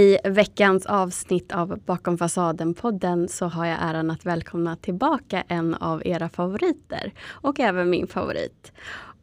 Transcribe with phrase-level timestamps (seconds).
[0.00, 6.06] I veckans avsnitt av Bakom fasaden-podden så har jag äran att välkomna tillbaka en av
[6.06, 8.72] era favoriter och även min favorit.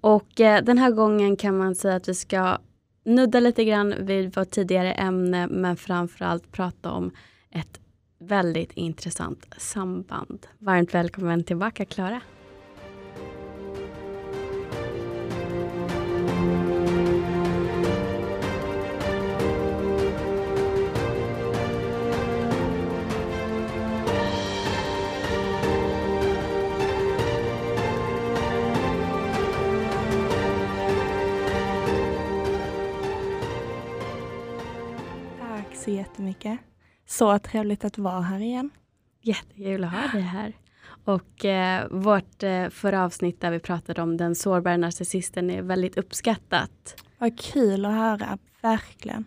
[0.02, 2.58] Och eh, den här gången kan man säga att vi ska
[3.06, 7.12] nudda lite grann vid vårt tidigare ämne men framförallt prata om
[7.52, 7.80] ett
[8.20, 10.48] väldigt intressant samband.
[10.60, 12.22] Varmt välkommen tillbaka Klara.
[35.88, 36.60] Så jättemycket.
[37.06, 38.70] Så trevligt att vara här igen.
[39.22, 40.54] Jättekul att ha dig här.
[41.06, 45.98] Och eh, vårt eh, förra avsnitt där vi pratade om den sårbara narcissisten är väldigt
[45.98, 47.04] uppskattat.
[47.18, 49.26] Vad kul att höra, verkligen.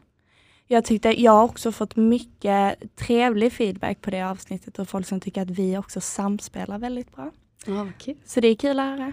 [0.67, 5.21] Jag tyckte, jag har också fått mycket trevlig feedback på det avsnittet och folk som
[5.21, 7.31] tycker att vi också samspelar väldigt bra.
[7.67, 8.17] Ja, kul.
[8.25, 9.13] Så det är kul att höra.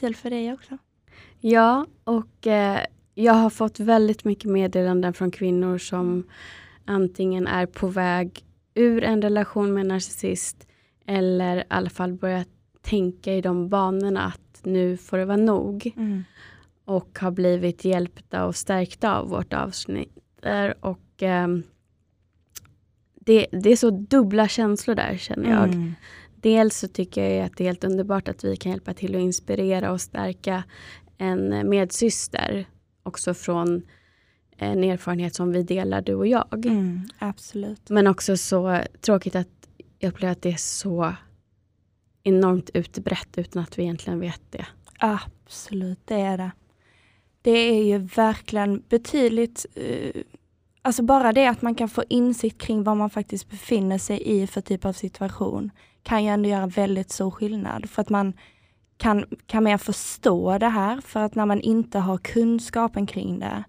[0.00, 0.78] Kul för dig också.
[1.40, 2.80] Ja, och eh,
[3.14, 6.24] jag har fått väldigt mycket meddelanden från kvinnor som
[6.84, 10.66] antingen är på väg ur en relation med en narcissist
[11.06, 12.48] eller i alla fall börjat
[12.82, 15.92] tänka i de banorna att nu får det vara nog.
[15.96, 16.24] Mm.
[16.84, 20.18] och har blivit hjälpta och stärkta av vårt avsnitt.
[20.80, 21.62] Och, ehm,
[23.14, 25.64] det, det är så dubbla känslor där känner jag.
[25.64, 25.94] Mm.
[26.36, 29.20] Dels så tycker jag att det är helt underbart att vi kan hjälpa till att
[29.20, 30.64] inspirera och stärka
[31.18, 32.66] en medsyster.
[33.02, 33.82] Också från
[34.56, 36.66] en erfarenhet som vi delar du och jag.
[36.66, 37.90] Mm, absolut.
[37.90, 39.48] Men också så tråkigt att
[39.98, 41.14] jag upplever att det är så
[42.22, 44.66] enormt utbrett utan att vi egentligen vet det.
[44.98, 46.50] Absolut, det är det.
[47.42, 50.22] Det är ju verkligen betydligt, eh,
[50.82, 54.46] alltså bara det att man kan få insikt kring vad man faktiskt befinner sig i
[54.46, 55.70] för typ av situation
[56.02, 58.32] kan ju ändå göra väldigt stor skillnad för att man
[58.96, 63.64] kan, kan mer förstå det här för att när man inte har kunskapen kring det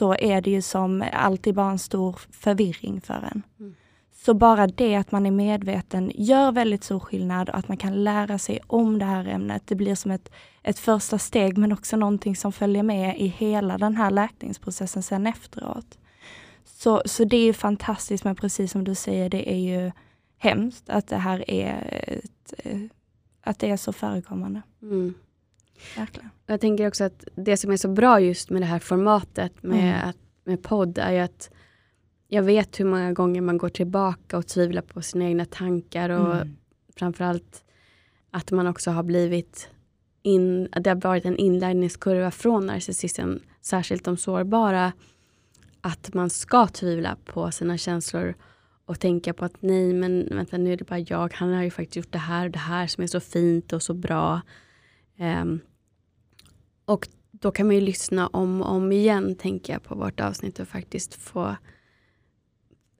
[0.00, 3.42] så är det ju som alltid bara en stor förvirring för en.
[3.58, 3.74] Mm.
[4.12, 8.04] Så bara det att man är medveten gör väldigt stor skillnad och att man kan
[8.04, 9.62] lära sig om det här ämnet.
[9.66, 13.78] Det blir som ett, ett första steg men också någonting som följer med i hela
[13.78, 15.98] den här läkningsprocessen sen efteråt.
[16.64, 19.92] Så, så det är ju fantastiskt men precis som du säger, det är ju
[20.38, 22.80] hemskt att det här är, ett, eh,
[23.42, 24.62] att det är så förekommande.
[24.82, 25.14] Mm.
[25.96, 26.30] Verkligen.
[26.46, 29.94] Jag tänker också att det som är så bra just med det här formatet med,
[29.96, 30.08] Mm.
[30.08, 31.50] att, med podd är ju att
[32.28, 36.34] jag vet hur många gånger man går tillbaka och tvivlar på sina egna tankar och
[36.36, 36.56] Mm.
[36.96, 37.64] framförallt
[38.30, 39.68] att man också har blivit
[40.22, 44.92] in, att det har varit en inlärningskurva från narcissisten, särskilt de sårbara,
[45.80, 48.34] att man ska tvivla på sina känslor
[48.84, 51.70] och tänka på att nej men vänta nu är det bara jag, han har ju
[51.70, 54.40] faktiskt gjort det här och det här som är så fint och så bra.
[55.18, 55.60] Ehm,
[56.90, 60.60] och då kan man ju lyssna om och om igen tänker jag på vårt avsnitt
[60.60, 61.56] och faktiskt få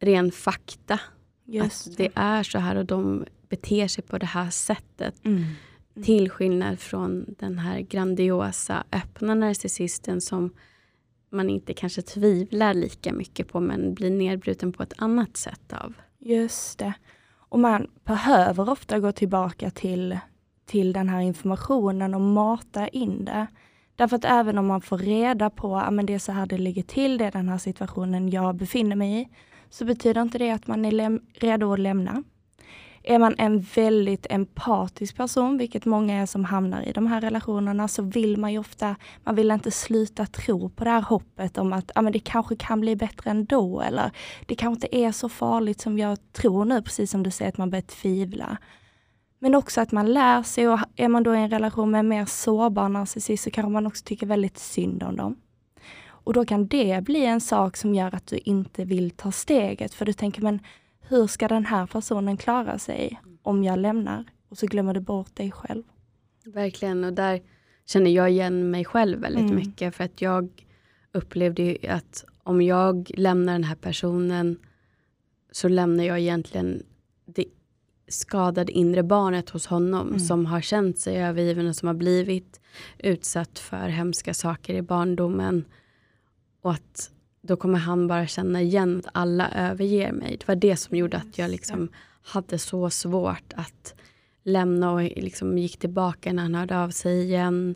[0.01, 1.01] ren fakta.
[1.45, 5.25] Just att det är så här och de beter sig på det här sättet.
[5.25, 5.45] Mm.
[6.05, 10.51] Till skillnad från den här grandiosa öppna narcissisten som
[11.31, 15.95] man inte kanske tvivlar lika mycket på men blir nedbruten på ett annat sätt av.
[16.19, 16.93] Just det.
[17.33, 20.19] Och man behöver ofta gå tillbaka till,
[20.67, 23.47] till den här informationen och mata in det.
[24.00, 26.59] Därför att även om man får reda på att ah, det är så här det
[26.59, 29.28] ligger till, det är den här situationen jag befinner mig i,
[29.71, 32.22] så betyder inte det att man är redo att lämna.
[33.03, 37.89] Är man en väldigt empatisk person, vilket många är som hamnar i de här relationerna,
[37.89, 41.72] så vill man ju ofta, man vill inte sluta tro på det här hoppet om
[41.72, 44.10] att ah, men det kanske kan bli bättre ändå, eller
[44.47, 47.59] det kanske inte är så farligt som jag tror nu, precis som du säger, att
[47.59, 48.59] man börjar tvivla.
[49.43, 52.09] Men också att man lär sig och är man då i en relation med en
[52.09, 55.37] mer sårbar narcissist så kanske man också tycker väldigt synd om dem.
[56.09, 59.95] Och då kan det bli en sak som gör att du inte vill ta steget,
[59.95, 60.60] för du tänker men
[61.01, 64.25] hur ska den här personen klara sig om jag lämnar?
[64.48, 65.83] Och så glömmer du bort dig själv.
[66.45, 67.41] Verkligen, och där
[67.86, 69.57] känner jag igen mig själv väldigt Mm.
[69.57, 69.95] mycket.
[69.95, 70.48] För att jag
[71.13, 74.59] upplevde ju att om jag lämnar den här personen
[75.53, 76.83] så lämnar jag egentligen
[78.10, 80.18] skadade inre barnet hos honom Mm.
[80.21, 82.60] som har känt sig övergiven och som har blivit
[82.98, 85.65] utsatt för hemska saker i barndomen.
[86.62, 87.10] Och att
[87.42, 90.36] då kommer han bara känna igen att alla överger mig.
[90.41, 91.89] Det var det som gjorde att jag liksom
[92.22, 93.95] hade så svårt att
[94.42, 97.74] lämna och liksom gick tillbaka när han hörde av sig igen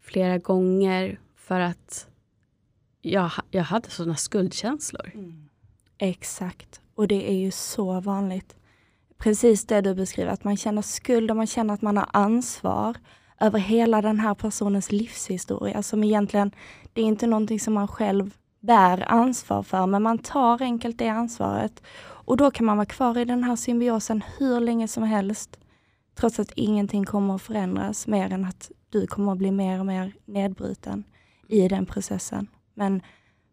[0.00, 2.08] flera gånger för att
[3.02, 5.10] jag, jag hade sådana skuldkänslor.
[5.98, 6.80] Exakt.
[6.94, 8.56] Och det är ju så vanligt.
[9.18, 12.96] Precis det du beskriver, att man känner skuld och man känner att man har ansvar
[13.40, 16.50] över hela den här personens livshistoria som egentligen,
[16.92, 21.08] det är inte någonting som man själv bär ansvar för, men man tar enkelt det
[21.08, 21.82] ansvaret.
[22.00, 25.58] Och då kan man vara kvar i den här symbiosen hur länge som helst,
[26.14, 29.86] trots att ingenting kommer att förändras mer än att du kommer att bli mer och
[29.86, 31.04] mer nedbruten
[31.48, 32.46] i den processen.
[32.74, 33.02] Men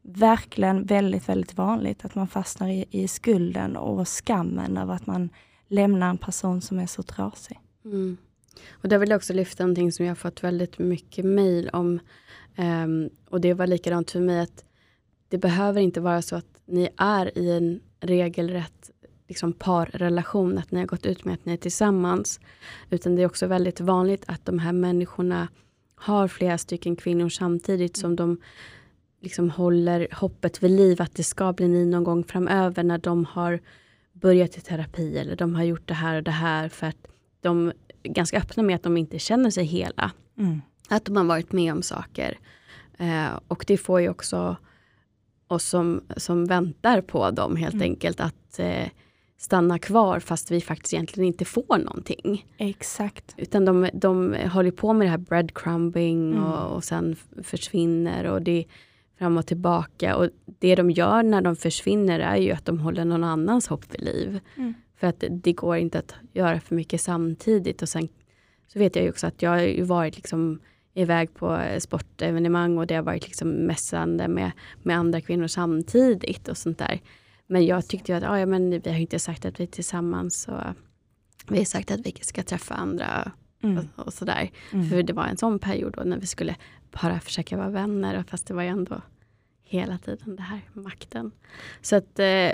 [0.02, 5.30] verkligen väldigt, väldigt vanligt att man fastnar i, i skulden och skammen över att man
[5.68, 7.60] lämna en person som är så trasig.
[7.86, 8.18] Mm.
[8.72, 12.00] Och där vill jag också lyfta någonting som jag har fått väldigt mycket mejl om.
[12.58, 14.66] Um, och det var likadant för mig att
[15.30, 18.92] det behöver inte vara så att ni är i en regelrätt
[19.28, 22.40] liksom, parrelation, att ni har gått ut med att ni är tillsammans.
[22.90, 25.48] Utan det är också väldigt vanligt att de här människorna
[25.96, 28.38] har flera stycken kvinnor samtidigt som de
[29.22, 33.26] liksom håller hoppet vid liv att det ska bli ni någon gång framöver när de
[33.26, 33.60] har
[34.26, 37.08] börjat i terapi eller de har gjort det här och det här för att
[37.42, 37.72] de
[38.04, 40.12] är ganska öppna med att de inte känner sig hela.
[40.38, 40.62] Mm.
[40.90, 42.38] Att de har varit med om saker.
[42.98, 44.56] Eh, och det får ju också
[45.48, 47.84] oss som, som väntar på dem helt mm.
[47.84, 48.88] enkelt att eh,
[49.38, 52.46] stanna kvar fast vi faktiskt egentligen inte får någonting.
[52.58, 53.34] Exakt.
[53.38, 56.44] Utan de, de håller på med det här breadcrumbing mm.
[56.44, 58.66] och, och sen försvinner och det
[59.18, 60.16] fram och tillbaka.
[60.16, 60.30] Och
[60.60, 64.02] det de gör när de försvinner är ju att de håller någon annans hopp vid
[64.02, 64.40] liv.
[64.56, 64.74] Mm.
[64.96, 67.82] För att det går inte att göra för mycket samtidigt.
[67.82, 68.08] Och sen
[68.68, 70.60] så vet jag ju också att jag har varit liksom
[70.94, 74.52] iväg på sportevenemang och det har varit liksom mässande med,
[74.84, 77.02] med andra kvinnor samtidigt och sånt där.
[77.48, 80.48] Men jag tyckte ju att ja, men vi har inte sagt att vi är tillsammans.
[80.48, 80.62] Och
[81.50, 83.32] vi har sagt att vi ska träffa andra
[83.64, 83.78] mm.
[83.78, 84.52] och, och, sådär.
[84.74, 84.90] Mm.
[84.90, 86.56] För det var en sån period då när vi skulle
[87.02, 88.24] bara försöka vara vänner.
[88.28, 89.02] Fast det var ju ändå
[89.64, 91.32] hela tiden det här makten.
[91.82, 92.52] Så att eh,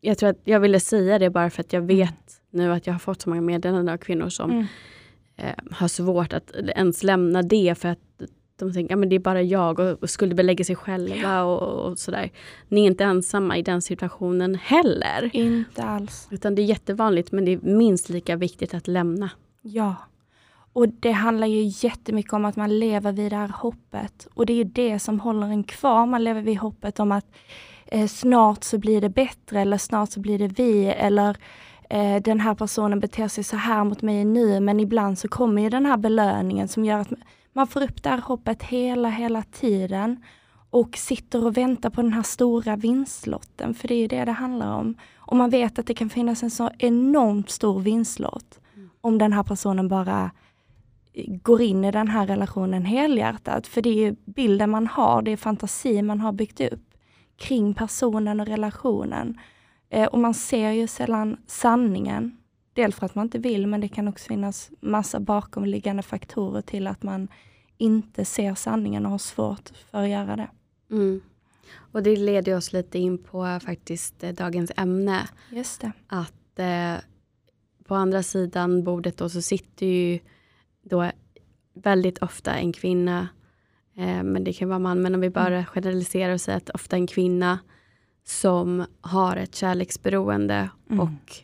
[0.00, 1.96] jag tror att jag ville säga det bara för att jag mm.
[1.96, 4.66] vet nu att jag har fått så många meddelanden av kvinnor som mm.
[5.36, 7.98] eh, har svårt att ens lämna det för att
[8.58, 11.42] de tänker att ja, det är bara jag och, och skuldbelägger sig själva ja.
[11.42, 12.30] och, och, sådär.
[12.68, 15.30] Ni är inte ensamma i den situationen heller.
[15.32, 16.28] Inte alls.
[16.30, 19.30] Utan det är jättevanligt men det är minst lika viktigt att lämna.
[19.62, 19.96] Ja.
[20.78, 24.28] Och det handlar ju jättemycket om att man lever vid det här hoppet.
[24.34, 26.06] Och det är ju det som håller en kvar.
[26.06, 27.26] Man lever vid hoppet om att
[27.86, 31.36] eh, snart så blir det bättre eller snart så blir det vi eller
[31.90, 35.62] eh, den här personen beter sig så här mot mig nu men ibland så kommer
[35.62, 37.12] ju den här belöningen som gör att
[37.52, 40.24] man får upp det här hoppet hela, hela tiden
[40.70, 44.74] och sitter och väntar på den här stora vinstlotten, för det är det det handlar
[44.74, 44.94] om.
[45.16, 48.90] Och man vet att det kan finnas en så enormt stor vinstlott mm.
[49.00, 50.30] om den här personen bara
[51.26, 53.66] går in i den här relationen helhjärtat.
[53.66, 56.94] För det är bilden man har, det är fantasi man har byggt upp
[57.36, 59.38] kring personen och relationen.
[59.90, 62.36] Eh, och man ser ju sällan sanningen.
[62.72, 66.86] Dels för att man inte vill, men det kan också finnas massa bakomliggande faktorer till
[66.86, 67.28] att man
[67.78, 70.48] inte ser sanningen och har svårt för att göra det.
[70.90, 71.20] Mm.
[71.92, 75.28] Och det leder oss lite in på faktiskt eh, dagens ämne.
[75.50, 75.92] Just det.
[76.06, 76.94] Att eh,
[77.84, 80.18] på andra sidan bordet då så sitter ju
[80.88, 81.10] då
[81.74, 83.28] väldigt ofta en kvinna,
[83.96, 85.64] eh, men det kan vara man, men om vi bara mm.
[85.64, 87.58] generaliserar och säger att ofta en kvinna
[88.24, 91.00] som har ett kärleksberoende mm.
[91.00, 91.42] och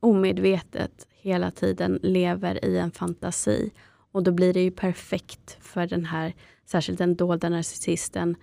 [0.00, 3.70] omedvetet hela tiden lever i en fantasi.
[4.12, 8.36] Och då blir det ju perfekt för den här, särskilt den dolda narcissisten,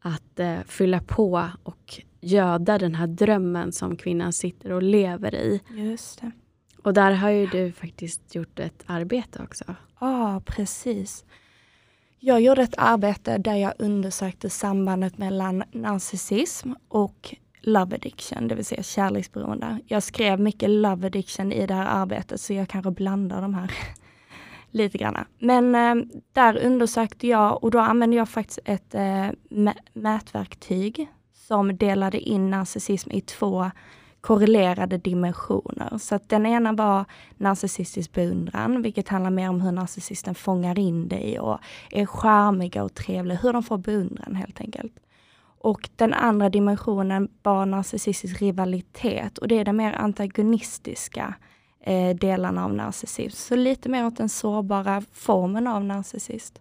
[0.00, 5.60] att eh, fylla på och göda den här drömmen som kvinnan sitter och lever i.
[5.70, 6.30] Just det.
[6.84, 9.64] Och där har ju du faktiskt gjort ett arbete också.
[9.68, 11.24] Ja, ah, precis.
[12.18, 18.64] Jag gjorde ett arbete där jag undersökte sambandet mellan narcissism och love addiction, det vill
[18.64, 19.78] säga kärleksberoende.
[19.86, 23.72] Jag skrev mycket love addiction i det här arbetet, så jag kanske blandar de här
[24.70, 25.24] lite grann.
[25.38, 29.28] Men eh, där undersökte jag och då använde jag faktiskt ett eh,
[29.92, 33.70] mätverktyg som delade in narcissism i två
[34.24, 35.98] korrelerade dimensioner.
[35.98, 37.04] Så att den ena var
[37.36, 41.58] narcissistisk beundran, vilket handlar mer om hur narcissisten fångar in dig och
[41.90, 44.92] är charmiga och trevliga, hur de får beundran helt enkelt.
[45.60, 51.34] Och den andra dimensionen var narcissistisk rivalitet och det är den mer antagonistiska
[51.80, 53.36] eh, delarna av narcissism.
[53.36, 56.60] Så lite mer åt den sårbara formen av narcissist.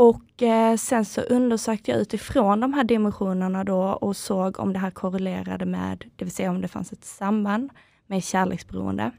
[0.00, 4.78] Och eh, sen så undersökte jag utifrån de här dimensionerna då och såg om det
[4.78, 7.70] här korrelerade med, det vill säga om det fanns ett samband
[8.06, 9.10] med kärleksberoende.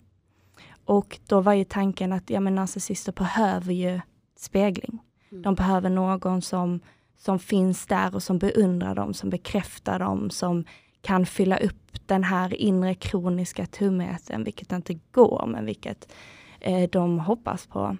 [0.86, 4.02] Och då var ju tanken att ja, men narcissister behöver ju
[4.38, 5.00] spegling.
[5.32, 5.42] Mm.
[5.42, 6.80] De behöver någon som,
[7.18, 10.66] som finns där och som beundrar dem, som bekräftar dem, som
[11.02, 16.12] kan fylla upp den här inre kroniska tomheten, vilket inte går, men vilket
[16.60, 17.98] eh, de hoppas på.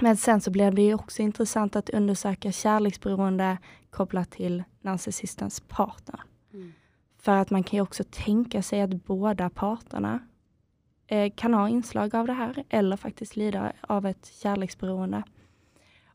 [0.00, 3.58] Men sen så blev det ju också intressant att undersöka kärleksberoende
[3.90, 6.20] kopplat till narcissistens partner.
[6.54, 6.72] Mm.
[7.18, 10.18] För att man kan ju också tänka sig att båda parterna
[11.06, 15.22] eh, kan ha inslag av det här eller faktiskt lida av ett kärleksberoende.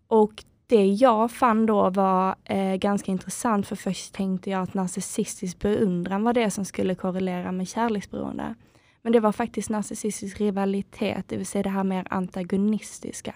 [0.07, 5.59] Och det jag fann då var eh, ganska intressant, för först tänkte jag att narcissistisk
[5.59, 8.55] beundran var det som skulle korrelera med kärleksberoende.
[9.01, 13.35] Men det var faktiskt narcissistisk rivalitet, det vill säga det här mer antagonistiska.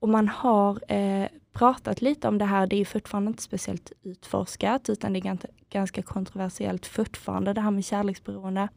[0.00, 4.88] Och man har eh, pratat lite om det här, det är fortfarande inte speciellt utforskat,
[4.88, 8.68] utan det är ganska, ganska kontroversiellt fortfarande, det här med kärleksberoende.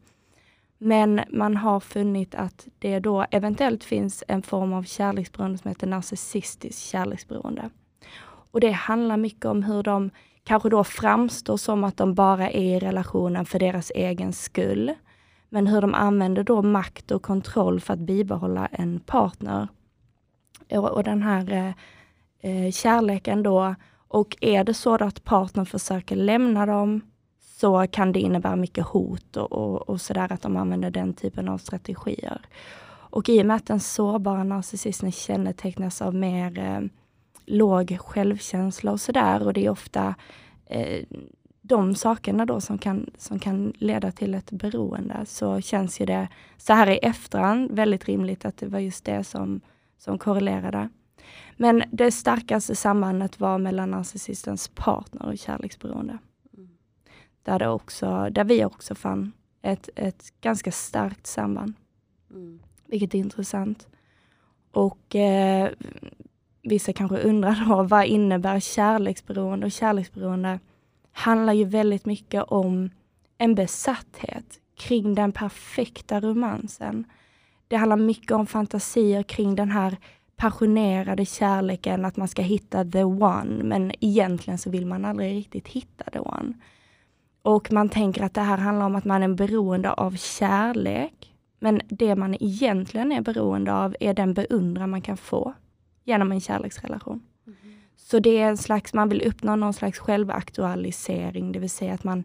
[0.78, 5.86] Men man har funnit att det då eventuellt finns en form av kärleksberoende som heter
[5.86, 7.70] narcissistiskt kärleksberoende.
[8.50, 10.10] Och det handlar mycket om hur de
[10.44, 14.94] kanske då framstår som att de bara är i relationen för deras egen skull.
[15.48, 19.68] Men hur de använder då makt och kontroll för att bibehålla en partner.
[20.78, 21.72] Och, och den här eh,
[22.50, 23.74] eh, kärleken då,
[24.08, 27.00] och är det så att partnern försöker lämna dem
[27.40, 31.48] så kan det innebära mycket hot och, och, och sådär, att de använder den typen
[31.48, 32.40] av strategier.
[33.14, 36.80] Och i och med att den sårbara narcissisten kännetecknas av mer eh,
[37.46, 40.14] låg självkänsla och sådär, och det är ofta
[40.66, 41.04] eh,
[41.62, 46.28] de sakerna då som kan, som kan leda till ett beroende, så känns ju det
[46.56, 49.60] så här i efterhand väldigt rimligt att det var just det som,
[49.98, 50.88] som korrelerade.
[51.56, 56.18] Men det starkaste sambandet var mellan narcissistens partner och kärleksberoende.
[57.42, 59.32] Där, det också, där vi också fann
[59.62, 61.74] ett, ett ganska starkt samband.
[62.30, 62.60] Mm.
[62.86, 63.88] Vilket är intressant.
[64.72, 65.70] Och eh,
[66.62, 69.66] vissa kanske undrar då, vad innebär kärleksberoende?
[69.66, 70.60] Och kärleksberoende
[71.12, 72.90] handlar ju väldigt mycket om
[73.38, 77.04] en besatthet kring den perfekta romansen.
[77.68, 79.96] Det handlar mycket om fantasier kring den här
[80.36, 85.68] passionerade kärleken, att man ska hitta the one, men egentligen så vill man aldrig riktigt
[85.68, 86.52] hitta the one.
[87.42, 91.34] Och man tänker att det här handlar om att man är beroende av kärlek.
[91.58, 95.54] Men det man egentligen är beroende av är den beundran man kan få
[96.04, 97.22] genom en kärleksrelation.
[97.46, 97.58] Mm.
[97.96, 102.04] Så det är en slags, man vill uppnå någon slags självaktualisering, det vill säga att
[102.04, 102.24] man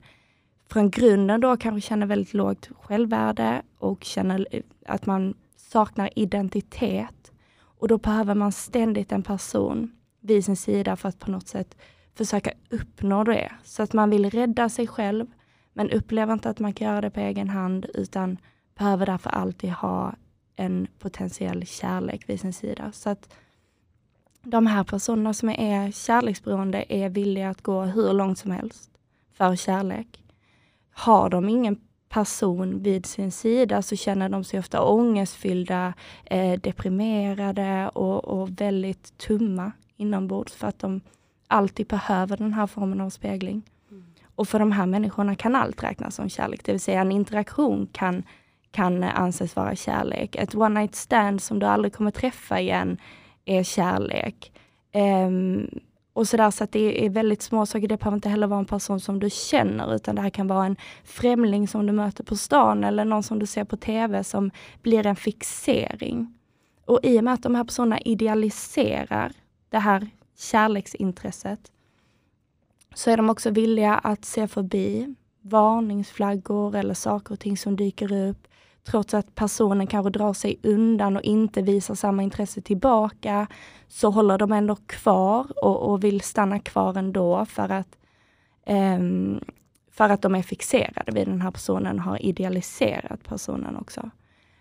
[0.72, 4.46] från grunden då kanske känner väldigt lågt självvärde och känner
[4.86, 7.32] att man saknar identitet.
[7.62, 11.78] Och då behöver man ständigt en person vid sin sida för att på något sätt
[12.16, 13.52] försöka uppnå det.
[13.64, 15.26] Så att man vill rädda sig själv,
[15.74, 18.38] men upplever inte att man kan göra det på egen hand, utan
[18.78, 20.16] behöver därför alltid ha
[20.56, 22.92] en potentiell kärlek vid sin sida.
[22.92, 23.34] Så att
[24.44, 28.92] de här personerna som är kärleksberoende är villiga att gå hur långt som helst
[29.34, 30.24] för kärlek.
[31.00, 31.78] Har de ingen
[32.10, 35.94] person vid sin sida så känner de sig ofta ångestfyllda,
[36.26, 41.02] eh, deprimerade och, och väldigt tumma inombords för att de
[41.48, 43.62] alltid behöver den här formen av spegling.
[43.92, 44.04] Mm.
[44.36, 47.88] Och för de här människorna kan allt räknas som kärlek, det vill säga en interaktion
[47.92, 48.24] kan,
[48.72, 50.36] kan anses vara kärlek.
[50.36, 52.98] Ett one night stand som du aldrig kommer träffa igen
[53.46, 54.52] är kärlek.
[54.94, 55.70] Um,
[56.20, 57.88] och sådär, så att det är väldigt små saker.
[57.88, 60.66] Det behöver inte heller vara en person som du känner, utan det här kan vara
[60.66, 64.52] en främling som du möter på stan eller någon som du ser på TV som
[64.82, 66.34] blir en fixering.
[66.86, 69.32] Och i och med att de här personerna idealiserar
[69.70, 71.72] det här kärleksintresset,
[72.94, 78.30] så är de också villiga att se förbi varningsflaggor eller saker och ting som dyker
[78.30, 78.48] upp,
[78.84, 83.48] trots att personen kanske drar sig undan och inte visar samma intresse tillbaka,
[83.88, 87.98] så håller de ändå kvar och, och vill stanna kvar ändå för att,
[88.70, 89.42] um,
[89.92, 94.10] för att de är fixerade vid den här personen, har idealiserat personen också.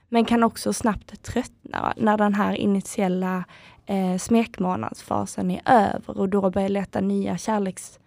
[0.09, 3.45] Men kan också snabbt tröttna när den här initiella
[3.87, 7.99] eh, smekmånadsfasen är över och då börjar leta nya kärleks,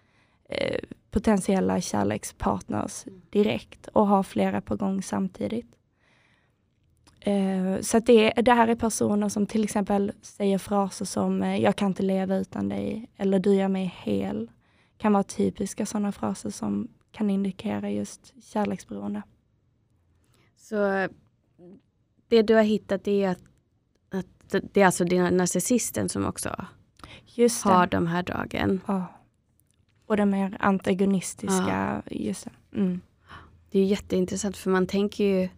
[0.48, 0.78] eh,
[1.10, 5.76] potentiella kärlekspartners direkt och ha flera på gång samtidigt.
[7.24, 11.76] Eh, så det, det här är personer som till exempel säger fraser som eh, “jag
[11.76, 14.50] kan inte leva utan dig” eller “du gör mig hel”.
[14.98, 19.22] kan vara typiska sådana fraser som kan indikera just kärleksberoende.
[20.56, 21.08] Så
[22.28, 23.38] det du har hittat är att
[24.72, 26.66] det är alltså den narcissisten som också
[27.26, 28.80] just har de här dragen.
[28.86, 29.06] Ja.
[30.06, 32.02] Och de mer antagonistiska.
[32.06, 32.14] Ja.
[32.16, 32.78] Just det.
[32.78, 33.00] Mm.
[33.70, 35.48] det är jätteintressant för man tänker ju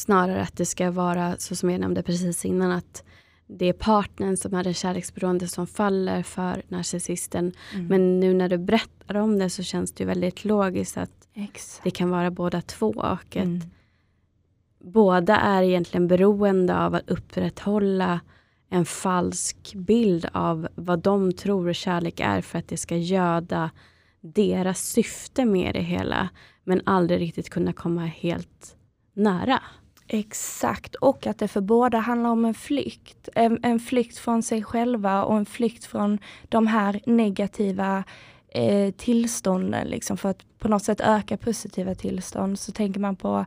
[0.00, 3.04] snarare att det ska vara så som jag nämnde precis innan att
[3.46, 7.52] det är partnern som är den kärleksberoende som faller för narcissisten.
[7.74, 7.86] Mm.
[7.86, 11.84] Men nu när du berättar om det så känns det väldigt logiskt att Exakt.
[11.84, 12.88] det kan vara båda två.
[12.88, 13.60] Och Mm.
[14.78, 18.20] båda är egentligen beroende av att upprätthålla
[18.70, 23.70] en falsk bild av vad de tror kärlek är för att det ska göda
[24.20, 26.28] deras syfte med det hela.
[26.64, 28.76] Men aldrig riktigt kunna komma helt
[29.14, 29.62] nära.
[30.12, 33.28] Exakt, och att det för båda handlar om en flykt.
[33.34, 38.04] En, en flykt från sig själva och en flykt från de här negativa
[38.48, 42.58] eh, tillstånden, liksom, för att på något sätt öka positiva tillstånd.
[42.58, 43.46] Så tänker man på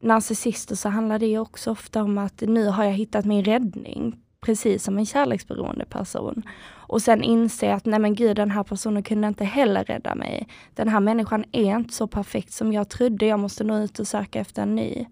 [0.00, 4.84] narcissister så handlar det också ofta om att nu har jag hittat min räddning, precis
[4.84, 6.42] som en kärleksberoende person.
[6.68, 10.48] Och sen inse att nej men gud, den här personen kunde inte heller rädda mig.
[10.74, 14.08] Den här människan är inte så perfekt som jag trodde, jag måste nå ut och
[14.08, 15.06] söka efter en ny.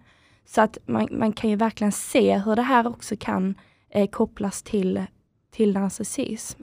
[0.49, 3.55] Så att man, man kan ju verkligen se hur det här också kan
[3.89, 5.05] eh, kopplas till,
[5.51, 6.63] till narcissism.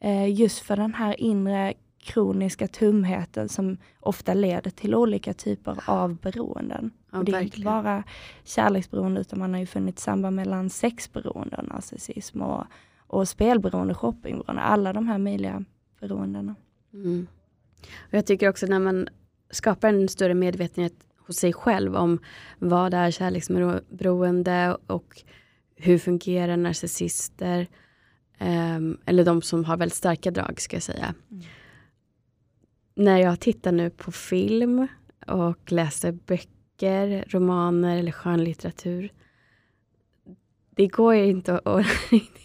[0.00, 6.16] Eh, just för den här inre kroniska tumheten som ofta leder till olika typer av
[6.16, 6.90] beroenden.
[7.10, 7.72] Ja, och det är inte verkligen.
[7.72, 8.04] bara
[8.44, 12.64] kärleksberoende utan man har ju funnit samband mellan sexberoende och narcissism och,
[13.06, 15.64] och spelberoende, shoppingberoende, alla de här möjliga
[16.00, 16.54] beroendena.
[16.92, 17.26] Mm.
[17.98, 19.08] Och jag tycker också när man
[19.50, 20.94] skapar en större medvetenhet
[21.30, 22.18] hos sig själv om
[22.58, 25.22] vad är kärleksberoende och
[25.76, 27.66] hur fungerar narcissister.
[28.38, 31.14] ehm, eller de som har väldigt starka drag ska jag säga.
[31.30, 31.42] Mm.
[32.94, 34.86] När jag tittar nu på film
[35.26, 39.12] och läser böcker, romaner eller skönlitteratur.
[40.70, 41.86] Det går ju inte att,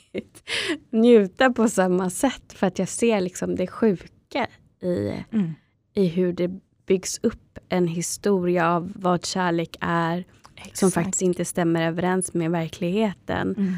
[0.89, 4.47] njuta på samma sätt för att jag ser liksom det sjuka
[4.81, 5.53] i, Mm.
[5.93, 10.25] i hur det byggs upp en historia av vad kärlek är
[10.73, 10.93] som Exakt.
[10.93, 13.55] faktiskt inte stämmer överens med verkligheten.
[13.57, 13.73] Mm.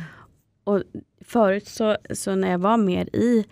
[0.63, 0.83] Och
[1.21, 3.45] förut så, så när jag var mer i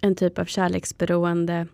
[0.00, 1.66] en typ av kärleksberoende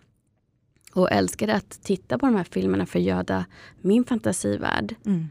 [0.93, 3.45] och älskade att titta på de här filmerna för att göda
[3.81, 5.27] min fantasivärld Mm.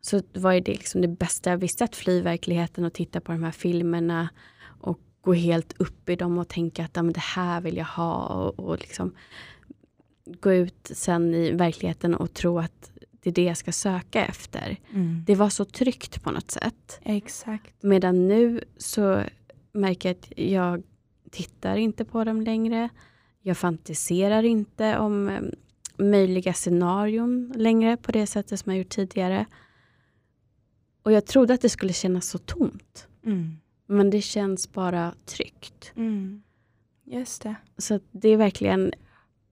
[0.00, 3.42] så var det liksom det bästa jag visste att fly verkligheten och titta på de
[3.42, 4.28] här filmerna
[4.80, 7.84] och gå helt upp i dem och tänka att ja, men det här vill jag
[7.84, 9.14] ha och, och liksom
[10.26, 14.76] gå ut sen i verkligheten och tro att det är det jag ska söka efter.
[14.92, 15.24] Mm.
[15.26, 17.00] Det var så tryggt på något sätt.
[17.02, 17.82] Exakt.
[17.82, 19.22] Medan nu så
[19.72, 20.82] märker jag att jag
[21.30, 22.88] tittar inte på dem längre.
[23.42, 25.40] Jag fantiserar inte om eh,
[25.96, 29.46] möjliga scenarion längre på det sättet som jag gjort tidigare.
[31.02, 33.08] Och jag trodde att det skulle kännas så tomt.
[33.24, 33.56] Mm.
[33.86, 35.92] Men det känns bara tryggt.
[35.96, 36.42] Mm.
[37.04, 37.54] Just det.
[37.78, 38.92] Så det är verkligen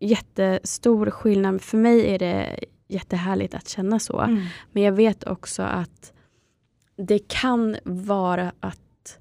[0.02, 1.62] jättestor skillnad.
[1.62, 4.20] För mig är det jättehärligt att känna så.
[4.20, 4.44] Mm.
[4.72, 6.12] Men jag vet också att
[6.96, 9.18] det kan vara att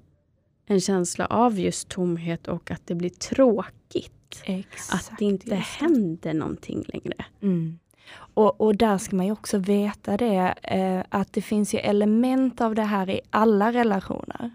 [0.66, 4.44] en känsla av just tomhet och att det blir tråkigt.
[4.44, 5.12] Exakt.
[5.12, 7.26] Att det inte händer någonting längre.
[7.42, 7.80] Mm.
[8.14, 12.62] Och, och där ska man ju också veta det, eh, att det finns ju element
[12.62, 14.52] av det här i alla relationer.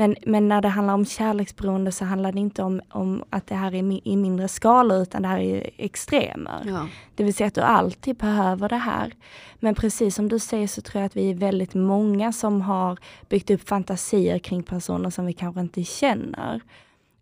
[0.00, 3.54] Men, men när det handlar om kärleksberoende så handlar det inte om, om att det
[3.54, 6.62] här är i mindre skala utan det här är extremer.
[6.66, 6.86] Ja.
[7.14, 9.14] Det vill säga att du alltid behöver det här.
[9.58, 12.98] Men precis som du säger så tror jag att vi är väldigt många som har
[13.28, 16.60] byggt upp fantasier kring personer som vi kanske inte känner.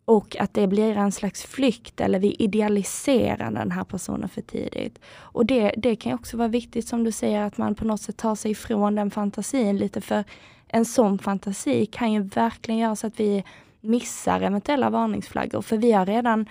[0.04, 4.98] Och att det blir en slags flykt eller vi idealiserar den här personen för tidigt.
[5.16, 8.16] Och det, det kan också vara viktigt som du säger att man på något sätt
[8.16, 10.24] tar sig ifrån den fantasin lite för
[10.68, 13.44] en sån fantasi kan ju verkligen göra så att vi
[13.80, 16.46] missar eventuella varningsflaggor för vi har redan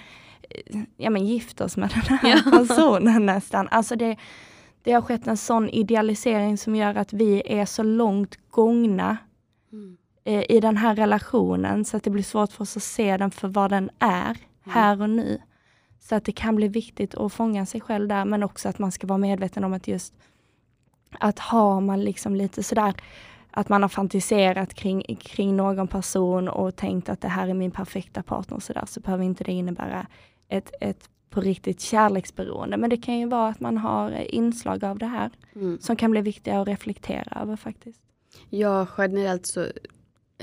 [0.50, 2.52] eh, ja, men gift oss med den här Ja.
[2.68, 3.68] personen nästan.
[3.72, 4.16] Alltså det,
[4.84, 9.18] det har skett en sån idealisering som gör att vi är så långt gångna
[9.72, 9.98] Mm.
[10.24, 13.32] eh, i den här relationen så att det blir svårt för oss att se den
[13.32, 15.42] för vad den är här och nu.
[16.00, 18.92] Så att det kan bli viktigt att fånga sig själv där men också att man
[18.92, 20.14] ska vara medveten om att just
[21.20, 22.94] att har man liksom lite sådär
[23.60, 27.72] att man har fantiserat kring, kring någon person och tänkt att det här är min
[27.72, 30.08] perfekta partner så, där, så behöver inte det innebära
[30.50, 32.78] ett, ett på riktigt kärleksberoende.
[32.78, 35.78] Men det kan ju vara att man har inslag av det här Mm.
[35.82, 38.02] som kan bli viktiga att reflektera över faktiskt.
[38.50, 39.68] Ja, generellt så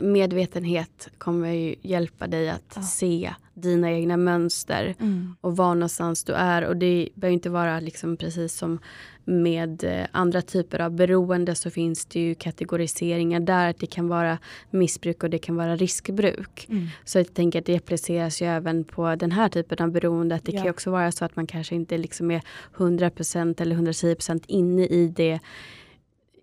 [0.01, 2.83] medvetenhet kommer ju hjälpa dig att Ja.
[2.83, 4.95] se dina egna mönster
[5.41, 6.65] och var någonstans du är.
[6.65, 8.79] Och det behöver inte vara liksom precis som
[9.25, 13.71] med eh, andra typer av beroende så finns det ju kategoriseringar där.
[13.71, 14.39] Att det kan vara
[14.71, 16.67] missbruk och det kan vara riskbruk.
[16.69, 16.87] Mm.
[17.05, 20.35] Så jag tänker att det appliceras ju även på den här typen av beroende.
[20.35, 20.61] Att det Ja.
[20.63, 22.43] kan också vara så att man kanske inte liksom är
[22.77, 25.41] 100% eller 110% inne i det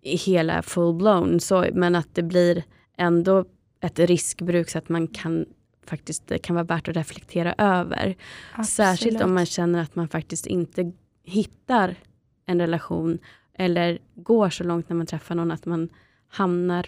[0.01, 1.39] i hela full blown.
[1.39, 2.63] Så, men att det blir
[2.97, 3.45] ändå
[3.81, 5.45] ett riskbruk så att man kan
[5.85, 8.15] faktiskt, det kan vara värt att reflektera över.
[8.51, 8.67] Absolut.
[8.67, 10.91] Särskilt om man känner att man faktiskt inte
[11.23, 11.95] hittar
[12.45, 13.19] en relation
[13.53, 15.89] eller går så långt när man träffar någon att man
[16.27, 16.85] hamnar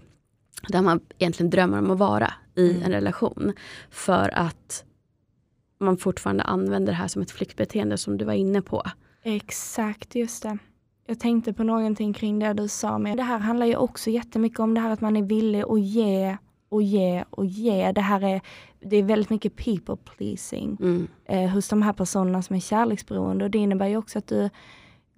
[0.67, 2.83] där man egentligen drömmer om att vara i Mm.
[2.83, 3.53] en relation.
[3.89, 4.85] För att
[5.79, 8.83] man fortfarande använder det här som ett flyktbeteende som du var inne på.
[9.23, 10.57] Exakt, just det.
[11.07, 14.59] Jag tänkte på någonting kring det du sa, men det här handlar ju också jättemycket
[14.59, 16.37] om det här att man är villig att ge
[16.69, 17.91] och ge och ge.
[17.91, 18.41] Det här är,
[18.79, 21.07] det är väldigt mycket people pleasing Mm.
[21.25, 24.49] eh, hos de här personerna som är kärleksberoende och det innebär ju också att du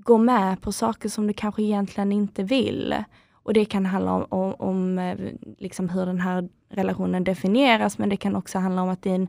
[0.06, 2.96] gå med på saker som du kanske egentligen inte vill.
[3.34, 5.18] Och det kan handla om, om, om eh,
[5.58, 9.28] liksom hur den här relationen definieras men det kan också handla om att din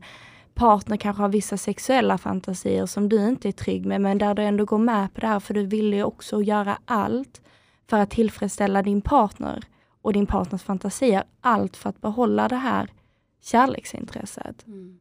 [0.53, 4.41] partner kanske har vissa sexuella fantasier som du inte är trygg med men där du
[4.41, 7.41] ändå går med på det här för du vill ju också göra allt
[7.89, 9.63] för att tillfredsställa din partner
[10.01, 11.23] och din partners fantasier.
[11.41, 12.89] Allt för att behålla det här
[13.41, 14.67] kärleksintresset.
[14.67, 14.99] Mm.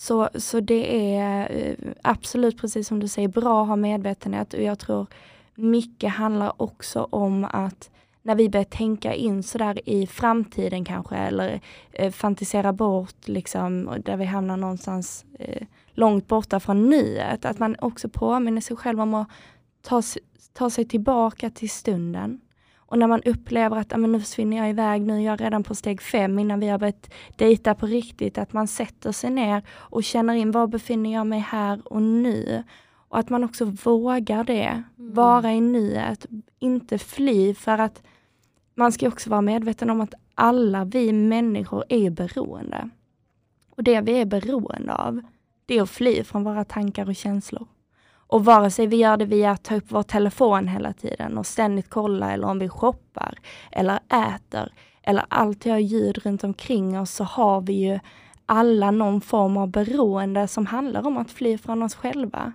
[0.00, 4.62] Så, så det är eh, absolut precis som du säger bra att ha medvetenhet och
[4.62, 5.06] jag tror
[5.54, 7.90] mycket handlar också om att
[8.22, 11.60] när vi börjar tänka in sådär i framtiden kanske eller
[11.92, 17.44] eh, fantisera bort liksom där vi hamnar någonstans eh, långt borta från nuet.
[17.44, 19.28] Att man också påminner sig själv om att
[19.82, 20.02] ta,
[20.52, 22.40] ta sig tillbaka till stunden.
[22.90, 25.64] Och när man upplever att "Ah, men nu försvinner jag iväg, nu är jag redan
[25.64, 29.62] på steg fem innan vi har börjat dejta på riktigt, att man sätter sig ner
[29.70, 32.64] och känner in var befinner jag mig här och nu.
[33.08, 36.26] Och att man också vågar det, vara i nuet,
[36.58, 38.02] inte fly för att
[38.74, 42.90] man ska också vara medveten om att alla vi människor är beroende.
[43.70, 45.20] Och det vi är beroende av,
[45.66, 47.66] det är att fly från våra tankar och känslor.
[48.28, 51.46] Och vare sig vi gör det via att ta upp vår telefon hela tiden och
[51.46, 53.38] ständigt kolla eller om vi shoppar
[53.72, 53.98] eller
[54.34, 57.98] äter eller alltid har ljud runt omkring oss så har vi ju
[58.46, 62.52] alla någon form av beroende som handlar om att fly från oss själva.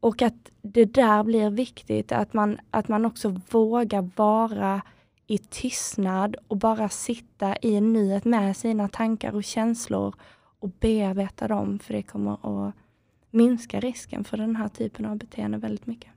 [0.00, 4.82] Och att det där blir viktigt, att man, att man också vågar vara
[5.26, 10.14] i tystnad och bara sitta i nuet med sina tankar och känslor
[10.60, 12.32] och bearbeta dem, för det kommer
[12.68, 12.74] att
[13.30, 16.10] minska risken för den här typen av beteende väldigt mycket.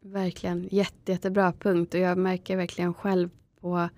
[0.00, 3.88] Verkligen, Jätte, jättebra punkt och jag märker verkligen själv på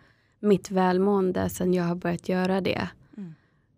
[0.40, 2.88] mitt välmående sen jag har börjat göra det.
[3.16, 3.34] Mm.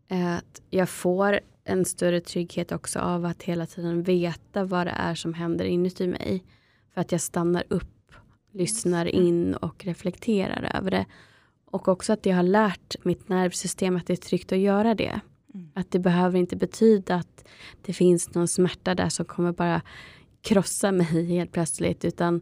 [0.09, 4.95] Eh, Att jag får en större trygghet också av att hela tiden veta vad det
[4.97, 6.45] är som händer inuti mig.
[6.95, 8.13] För att jag stannar upp,
[8.53, 11.07] lyssnar in och reflekterar över det.
[11.65, 15.21] Och också att jag har lärt mitt nervsystem att det är tryggt att göra det.
[15.81, 17.45] Att det behöver inte betyda att
[17.83, 19.83] det finns någon smärta där som kommer bara
[20.43, 22.05] krossa mig helt plötsligt.
[22.05, 22.41] Utan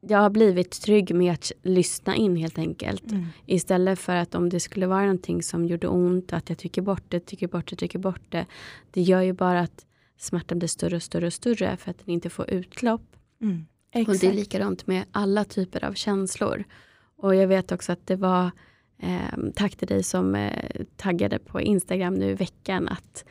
[0.00, 3.10] jag har blivit trygg med att lyssna in helt enkelt.
[3.10, 3.26] Mm.
[3.46, 7.04] Istället för att om det skulle vara någonting som gjorde ont, att jag trycker bort
[7.08, 8.46] det, trycker bort det, trycker bort det.
[8.90, 9.86] Det gör ju bara att
[10.18, 13.16] smärtan blir större och större och större för att den inte får utlopp.
[13.40, 13.66] Mm.
[14.08, 16.64] Och det är likadant med alla typer av känslor.
[17.16, 18.50] Och jag vet också att det var
[18.98, 23.24] eh, tack till dig som eh, taggade på Instagram nu i veckan att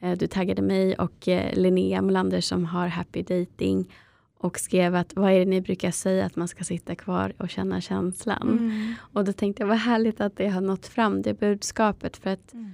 [0.00, 3.92] eh, du taggade mig och eh, Linnea Molander som har Happy Dating
[4.40, 7.50] och skrev att vad är det ni brukar säga att man ska sitta kvar och
[7.50, 8.48] känna känslan.
[8.58, 8.94] Mm.
[9.12, 12.52] Och då tänkte jag vad härligt att det har nått fram det budskapet för att
[12.52, 12.70] Mm.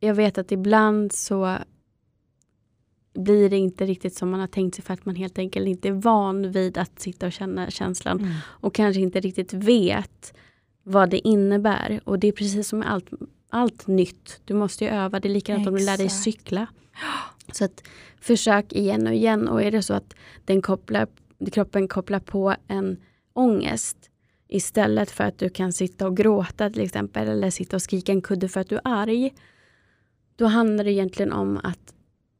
[0.00, 1.58] jag vet att ibland så
[3.14, 5.88] blir det inte riktigt som man har tänkt sig för att man helt enkelt inte
[5.88, 8.32] är van vid att sitta och känna känslan Mm.
[8.46, 10.34] och kanske inte riktigt vet
[10.84, 12.00] vad det innebär.
[12.04, 13.10] Och det är precis som med allt,
[13.48, 14.40] allt nytt.
[14.44, 15.20] Du måste ju öva.
[15.20, 16.24] Det är likadant om du lär dig Exakt.
[16.24, 16.66] cykla.
[17.52, 17.82] Så att
[18.20, 21.06] försök igen och igen och är det så att den kopplar,
[21.52, 22.96] kroppen kopplar på en
[23.32, 24.10] ångest
[24.48, 28.22] istället för att du kan sitta och gråta till exempel eller sitta och skrika en
[28.22, 29.34] kudde för att du är arg.
[30.36, 31.94] Då handlar det egentligen om att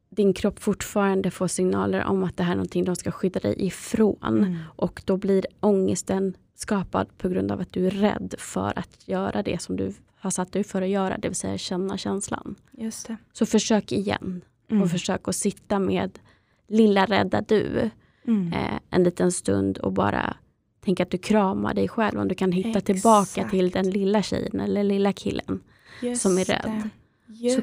[0.09, 3.55] din kropp fortfarande får signaler om att det här är någonting de ska skydda dig
[3.57, 4.17] ifrån.
[4.23, 4.57] Mm.
[4.75, 9.43] Och då blir ångesten skapad på grund av att du är rädd för att göra
[9.43, 12.55] det som du har satt dig för att göra, det vill säga känna känslan.
[12.71, 13.17] Just det.
[13.33, 14.83] Så försök igen Mm.
[14.83, 16.19] och försök att sitta med
[16.67, 17.89] lilla rädda du
[18.27, 18.53] Mm.
[18.53, 20.35] eh, en liten stund och bara
[20.85, 22.19] tänka att du kramar dig själv.
[22.19, 23.49] Om du kan hitta tillbaka Exakt.
[23.51, 25.63] till den lilla tjejen eller lilla killen
[26.01, 26.89] Just som är rädd.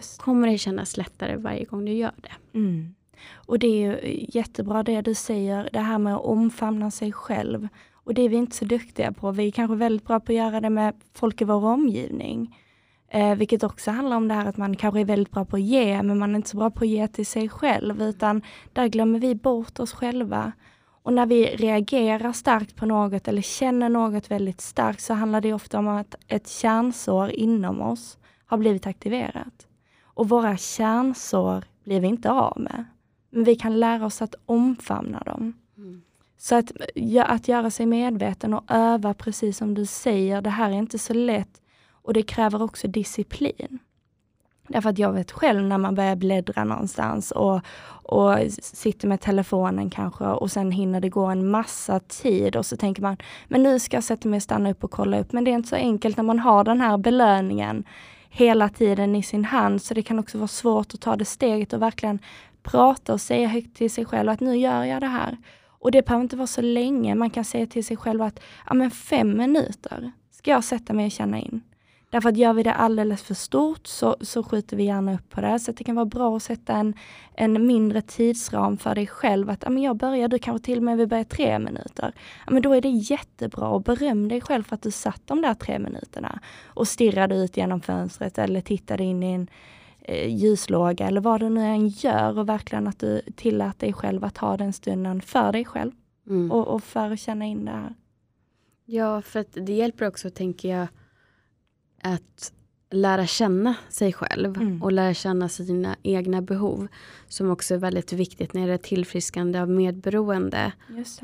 [0.03, 2.59] Så kommer det kännas lättare varje gång du gör det.
[2.59, 2.95] Mm.
[3.33, 7.69] Och det är ju jättebra det du säger, det här med att omfamna sig själv.
[8.05, 9.31] Och det är vi inte så duktiga på.
[9.31, 12.57] Vi är kanske väldigt bra på att göra det med folk i vår omgivning.
[13.09, 15.63] Eh, vilket också handlar om det här att man kanske är väldigt bra på att
[15.63, 18.87] ge, men man är inte så bra på att ge till sig själv, utan där
[18.87, 20.53] glömmer vi bort oss själva.
[21.03, 25.53] Och när vi reagerar starkt på något eller känner något väldigt starkt så handlar det
[25.53, 29.67] ofta om att ett kärnsår inom oss har blivit aktiverat.
[30.05, 32.85] Och våra kärnsår blir vi inte av med.
[33.31, 35.53] Men vi kan lära oss att omfamna dem.
[35.77, 36.03] Mm.
[36.43, 40.71] Så att, ja, att göra sig medveten och öva precis som du säger, det här
[40.71, 43.79] är inte så lätt och det kräver också disciplin.
[44.69, 47.61] Därför att jag vet själv när man börjar bläddra någonstans och,
[48.03, 52.77] och sitter med telefonen kanske och sen hinner det gå en massa tid och så
[52.77, 53.17] tänker man,
[53.49, 55.33] men nu ska jag sätta mig och stanna upp och kolla upp.
[55.33, 57.85] Men det är inte så enkelt när man har den här belöningen
[58.29, 61.73] hela tiden i sin hand, så det kan också vara svårt att ta det steget
[61.73, 62.19] och verkligen
[62.63, 65.37] prata och säga högt till sig själv att nu gör jag det här.
[65.83, 68.75] Och det behöver inte vara så länge, man kan säga till sig själv att ja,
[68.75, 71.61] men fem minuter ska jag sätta mig och känna in.
[72.11, 75.41] Därför att gör vi det alldeles för stort så, så skjuter vi gärna upp på
[75.41, 75.59] det.
[75.59, 76.95] Så det kan vara bra att sätta en,
[77.35, 79.51] en mindre tidsram för dig själv.
[79.51, 82.13] Att ja, jag börjar, du kanske till och med vill börja tre minuter.
[82.47, 85.43] Ja, men då är det jättebra och beröm dig själv för att du satt de
[85.43, 89.49] där tre minuterna och stirrade ut genom fönstret eller tittade in i en
[90.09, 94.39] ljuslåga eller vad du nu än gör och verkligen att du tillät dig själv att
[94.39, 95.93] ha den stunden för dig själv
[96.27, 96.53] mm.
[96.53, 97.95] och, och för att känna in det här.
[98.85, 100.87] Ja, för att det hjälper också, tänker jag,
[102.03, 102.53] att
[102.91, 104.83] lära känna sig själv mm.
[104.83, 106.89] och lära känna sina egna behov.
[107.29, 110.73] Som också är väldigt viktigt när det är tillfriskande av medberoende.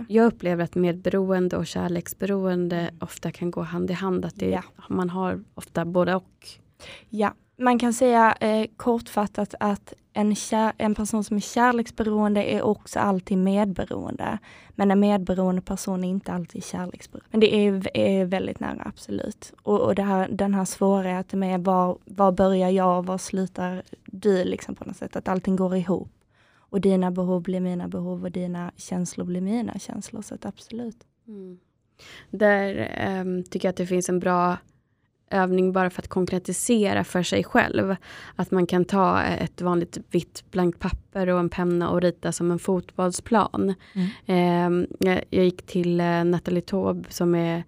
[0.09, 2.95] Jag upplever att medberoende och kärleksberoende mm.
[3.01, 4.25] ofta kan gå hand i hand.
[4.25, 4.63] Att det, ja.
[4.89, 6.49] man har ofta både och.
[7.09, 12.63] Ja, man kan säga eh, kortfattat att en, kär, en person som är kärleksberoende är
[12.63, 14.39] också alltid medberoende.
[14.71, 17.29] Men en medberoende person är inte alltid kärleksberoende.
[17.31, 19.53] Men det är, är väldigt nära, absolut.
[19.63, 23.83] Och, och det här, den här svårigheten med var, var börjar jag och var slutar
[24.07, 26.11] du liksom på något sätt, att allting går ihop.
[26.71, 30.23] Och dina behov blir mina behov och dina känslor blir mina känslor.
[30.23, 31.07] Så att absolut.
[31.29, 31.59] Mm.
[32.31, 34.57] Där um, tycker jag att det finns en bra
[35.31, 37.97] övning bara för att konkretisera för sig själv.
[38.37, 42.51] Att man kan ta ett vanligt vitt blankt papper och en penna och rita som
[42.51, 43.75] en fotbollsplan.
[44.27, 44.87] Mm.
[44.97, 47.65] Eh, jag gick till eh, Nathalie Taube som är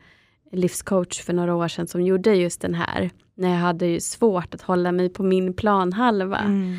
[0.52, 3.10] livscoach för några år sedan som gjorde just den här.
[3.34, 6.38] När jag hade svårt att hålla mig på min planhalva.
[6.38, 6.78] Mm.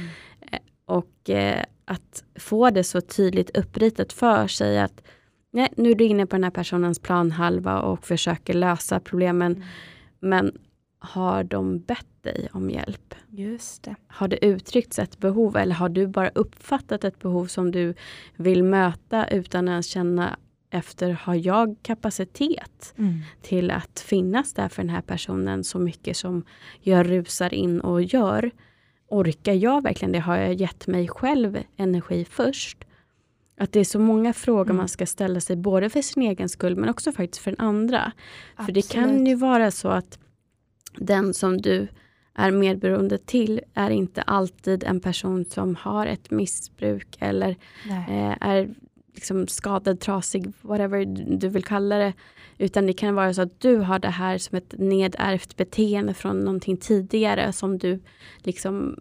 [0.51, 5.01] Eh, och eh, att få det så tydligt uppritat för sig att
[5.53, 9.51] nej, nu är du inne på den här personens planhalva och försöker lösa problemen.
[9.51, 9.67] Mm.
[10.19, 10.51] Men
[11.03, 13.15] har de bett dig om hjälp?
[13.29, 13.95] Just det.
[14.07, 17.93] Har det uttryckts ett behov eller har du bara uppfattat ett behov som du
[18.35, 20.37] vill möta utan att känna
[20.69, 23.19] efter, har jag kapacitet mm.
[23.41, 26.43] till att finnas där för den här personen så mycket som
[26.81, 28.51] jag rusar in och gör?
[29.07, 30.19] Orkar jag verkligen det?
[30.19, 32.77] Har jag gett mig själv energi först?
[33.57, 34.77] Att det är så många frågor mm.
[34.77, 38.11] man ska ställa sig, både för sin egen skull men också faktiskt för den andra.
[38.55, 38.65] Absolut.
[38.65, 40.19] För det kan ju vara så att
[40.93, 41.87] den som du
[42.33, 47.49] är medberoende till är inte alltid en person som har ett missbruk eller
[47.89, 48.69] eh, är
[49.13, 51.05] liksom skadad, trasig, whatever
[51.37, 52.13] du vill kalla det.
[52.57, 56.39] Utan det kan vara så att du har det här som ett nedärvt beteende från
[56.39, 57.99] någonting tidigare som du
[58.37, 58.99] liksom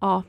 [0.00, 0.22] ja,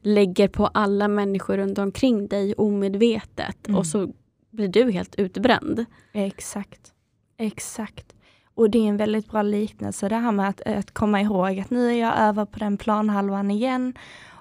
[0.00, 3.78] lägger på alla människor runt omkring dig omedvetet mm.
[3.78, 4.12] och så
[4.50, 5.84] blir du helt utbränd.
[6.12, 6.92] Exakt.
[7.36, 8.14] Exakt.
[8.54, 11.70] Och det är en väldigt bra liknelse det här med att, att komma ihåg att
[11.70, 13.94] nu är jag över på den planhalvan igen.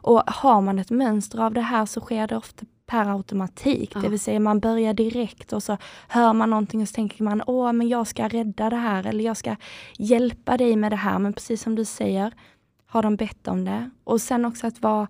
[0.04, 3.92] Och har man ett mönster av det här så sker det ofta per automatik.
[3.96, 4.00] Ja.
[4.00, 7.44] Det vill säga man börjar direkt och så hör man någonting och så tänker man
[7.48, 9.56] åh men jag ska rädda det här eller jag ska
[9.98, 11.20] hjälpa dig med det här.
[11.20, 12.34] Men precis som du säger,
[12.86, 13.90] har de bett om det?
[14.04, 15.08] Och sen också att vara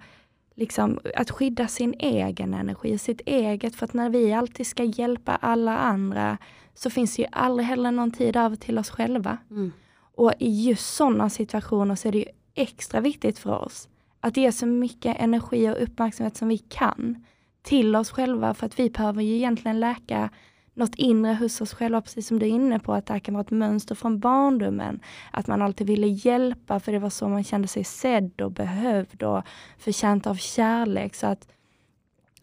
[0.55, 3.75] liksom, att skydda sin egen energi, sitt eget.
[3.75, 6.37] För att när vi alltid ska hjälpa alla andra
[6.73, 9.38] så finns det ju aldrig heller någon tid över till oss själva.
[9.49, 9.71] Mm.
[10.15, 14.51] Och i just sådana situationer så är det ju extra viktigt för oss att ge
[14.51, 17.25] så mycket energi och uppmärksamhet som vi kan
[17.62, 20.29] till oss själva för att vi behöver ju egentligen läka
[20.73, 23.34] något inre hos oss själva, precis som du är inne på, att det här kan
[23.34, 24.99] vara ett mönster från barndomen.
[25.31, 29.23] Att man alltid ville hjälpa för det var så man kände sig sedd och behövd
[29.23, 29.43] och
[29.77, 31.15] förtjänt av kärlek.
[31.15, 31.47] Så att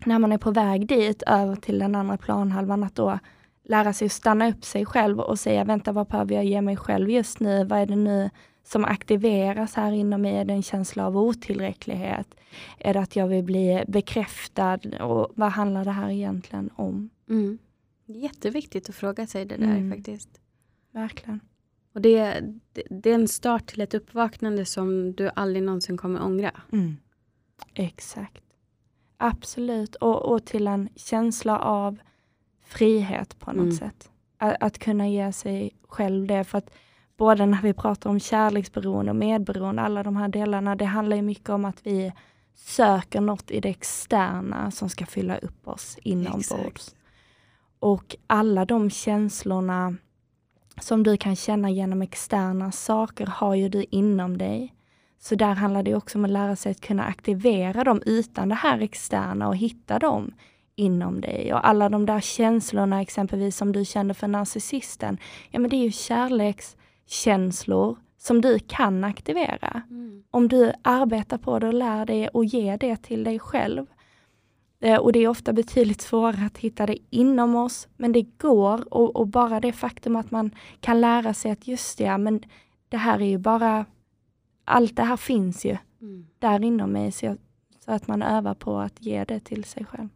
[0.04, 3.18] när man är på väg dit, över till den andra planhalvan, att då
[3.68, 6.76] lära sig att stanna upp sig själv och säga, vänta vad behöver jag ge mig
[6.76, 7.64] själv just nu?
[7.64, 8.30] Vad är det nu
[8.64, 10.36] som aktiveras här inom mig?
[10.36, 12.34] Är det en känsla av otillräcklighet?
[12.78, 14.78] Är det att jag vill bli bekräftad?
[15.00, 17.10] Och vad handlar det här egentligen om?
[17.28, 17.58] Mm.
[18.06, 19.92] Jätteviktigt att fråga sig det där mm.
[19.92, 20.40] faktiskt.
[20.92, 21.40] Verkligen.
[21.92, 22.40] Och det,
[22.72, 26.60] det, det, är en start till ett uppvaknande som du aldrig någonsin kommer ångra.
[26.72, 26.96] Mm.
[27.74, 28.44] Exakt.
[29.16, 29.94] Absolut.
[29.94, 31.98] Och, och till en känsla av
[32.68, 33.72] frihet på något Mm.
[33.76, 34.10] sätt.
[34.38, 36.44] Att, att kunna ge sig själv det.
[36.44, 36.70] För att
[37.16, 41.22] både när vi pratar om kärleksberoende och medberoende, alla de här delarna, det handlar ju
[41.22, 42.12] mycket om att vi
[42.54, 46.94] söker något i det externa som ska fylla upp oss inombords.
[47.78, 49.96] Och alla de känslorna
[50.80, 54.74] som du kan känna genom externa saker har ju du inom dig.
[55.18, 58.54] Så där handlar det också om att lära sig att kunna aktivera dem utan det
[58.54, 60.32] här externa och hitta dem
[60.78, 61.54] inom dig.
[61.54, 65.18] Och alla de där känslorna exempelvis som du kände för narcissisten,
[65.50, 69.82] ja men det är ju kärlekskänslor som du kan aktivera.
[70.30, 73.86] Om du arbetar på det och lär dig och ger det till dig själv.
[74.80, 78.94] Eh, Och det är ofta betydligt svårare att hitta det inom oss, men det går.
[78.94, 82.42] Och, och bara det faktum att man kan lära sig att just det, ja, men
[82.88, 83.84] det här är ju bara,
[84.64, 86.26] allt det här finns ju Mm.
[86.38, 87.12] där inom mig.
[87.12, 87.36] Så, jag,
[87.84, 90.08] så att man övar på att ge det till sig själv.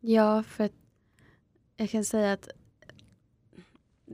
[0.00, 0.72] Ja, för att
[1.76, 2.48] jag kan säga att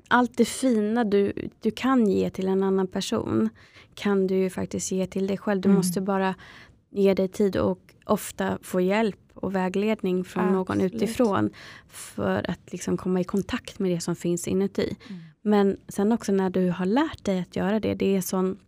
[0.08, 3.48] allt det fina du, du kan ge till en annan person
[3.94, 5.60] kan du ju faktiskt ge till dig själv.
[5.60, 5.76] Du Mm.
[5.76, 6.34] måste bara
[6.90, 10.94] ge dig tid och ofta få hjälp och vägledning från någon Absolut.
[10.94, 11.50] utifrån
[11.88, 14.96] för att liksom komma i kontakt med det som finns inuti.
[15.08, 15.20] Mm.
[15.42, 18.58] Men sen också när du har lärt dig att göra det, det är sån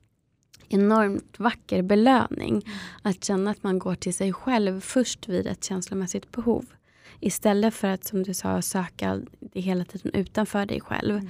[0.68, 2.50] enormt vacker belöning.
[2.66, 2.78] Mm.
[3.02, 6.64] Att känna att man går till sig själv först vid ett känslomässigt behov.
[7.20, 11.16] Istället för att som du sa söka det hela tiden utanför dig själv.
[11.16, 11.28] Mm.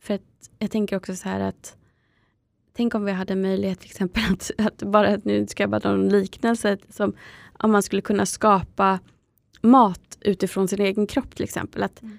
[0.00, 1.76] För att jag tänker också så här att
[2.76, 5.90] Tänk om vi hade möjlighet till exempel att, att bara, nu ska jag bara dra
[5.90, 7.14] en liknelse, som
[7.58, 8.98] om man skulle kunna skapa
[9.62, 11.82] mat utifrån sin egen kropp till exempel.
[11.82, 12.18] Att, Mm.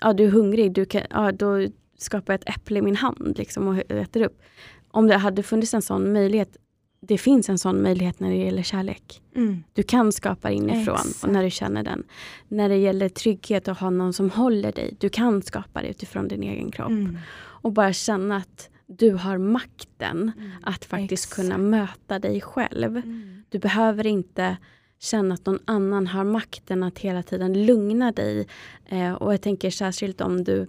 [0.00, 1.66] ja, du är hungrig, du kan, ja, då
[1.98, 4.42] skapar jag ett äpple i min hand liksom, och äter upp.
[4.90, 6.56] Om det hade funnits en sån möjlighet,
[7.00, 9.22] det finns en sån möjlighet när det gäller kärlek.
[9.34, 9.64] Mm.
[9.72, 11.24] Du kan skapa inifrån Exakt.
[11.24, 12.02] och när du känner den.
[12.48, 16.28] När det gäller trygghet och ha någon som håller dig, du kan skapa det utifrån
[16.28, 16.90] din egen kropp.
[16.90, 17.18] Mm.
[17.36, 20.32] Och bara känna att du har makten
[20.62, 21.36] att faktiskt Exakt.
[21.36, 22.96] kunna möta dig själv.
[22.96, 23.42] Mm.
[23.48, 24.56] Du behöver inte
[24.98, 28.46] känna att någon annan har makten att hela tiden lugna dig.
[28.86, 30.66] Eh, och jag tänker särskilt om du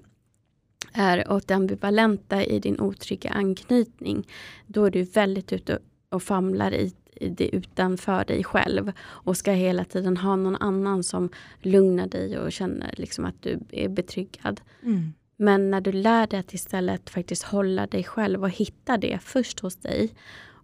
[0.94, 4.28] är åt det ambivalenta i din otrygga anknytning.
[4.68, 8.92] Då är du väldigt ute och famlar i, i det utanför dig själv.
[9.00, 11.30] Och ska hela tiden ha någon annan som
[11.62, 14.62] lugnar dig och känner liksom att du är betryggad.
[14.84, 15.14] Mm.
[15.38, 19.60] Men när du lär dig att istället faktiskt hålla dig själv och hitta det först
[19.60, 20.14] hos dig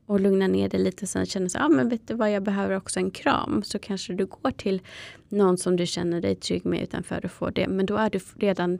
[0.05, 2.77] och lugna ner dig lite sen känner så, ah, men vet du vad, jag behöver
[2.77, 3.63] också en kram.
[3.63, 4.81] Så kanske du går till
[5.29, 7.67] någon som du känner dig trygg med utanför och får det.
[7.67, 8.79] Men då är du redan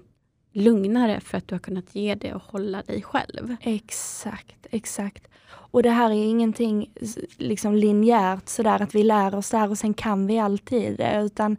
[0.53, 3.55] lugnare för att du har kunnat ge det och hålla dig själv.
[3.61, 5.27] Exakt, exakt.
[5.53, 6.91] Och det här är ingenting
[7.37, 11.21] liksom linjärt sådär att vi lär oss det här och sen kan vi alltid det.
[11.21, 11.57] Utan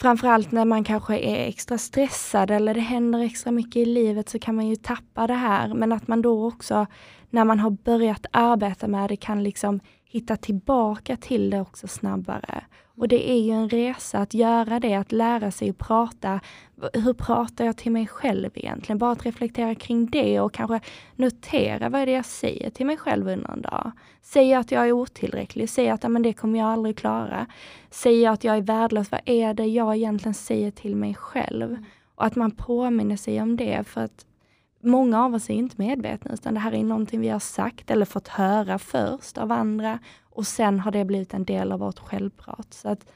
[0.00, 4.38] framförallt när man kanske är extra stressad eller det händer extra mycket i livet så
[4.38, 5.74] kan man ju tappa det här.
[5.74, 6.86] Men att man då också
[7.30, 12.64] när man har börjat arbeta med det kan liksom hitta tillbaka till det också snabbare.
[12.98, 16.40] Och det är ju en resa att göra det, att lära sig att prata.
[16.92, 18.98] Hur pratar jag till mig själv egentligen?
[18.98, 20.80] Bara att reflektera kring det och kanske
[21.16, 23.92] notera vad är det jag säger till mig själv under en dag.
[24.22, 25.70] Säger jag att jag är otillräcklig?
[25.70, 27.46] Säger jag att "Ja, men det kommer jag aldrig klara?
[27.90, 29.10] Säger jag att jag är värdelös?
[29.10, 31.76] Vad är det jag egentligen säger till mig själv?
[32.14, 34.26] Och att man påminner sig om det för att
[34.82, 38.04] många av oss är inte medvetna utan det här är någonting vi har sagt eller
[38.04, 39.98] fått höra först av andra
[40.36, 42.74] och sen har det blivit en del av vårt självprat.
[42.74, 43.06] Så att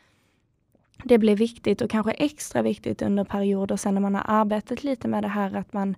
[1.04, 5.08] det blir viktigt och kanske extra viktigt under perioder sen när man har arbetat lite
[5.08, 5.96] med det här att man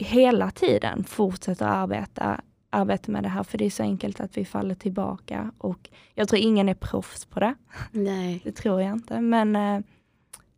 [0.00, 4.44] hela tiden fortsätter arbeta, arbeta med det här för det är så enkelt att vi
[4.44, 7.54] faller tillbaka och jag tror ingen är proffs på det.
[7.90, 8.40] Nej.
[8.44, 9.80] Det tror jag inte men eh,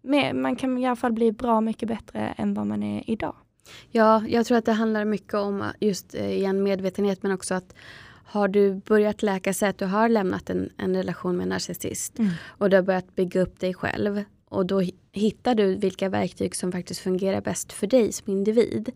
[0.03, 3.35] med, man kan i alla fall bli bra mycket bättre än vad man är idag.
[3.91, 7.75] Ja, jag tror att det handlar mycket om just eh, igen medvetenhet men också att
[8.25, 12.19] har du börjat läka, säg att du har lämnat en, en relation med en narcissist
[12.47, 16.57] och du har börjat bygga upp dig själv och då hi- hittar du vilka verktyg
[16.57, 18.91] som faktiskt fungerar bäst för dig som individ.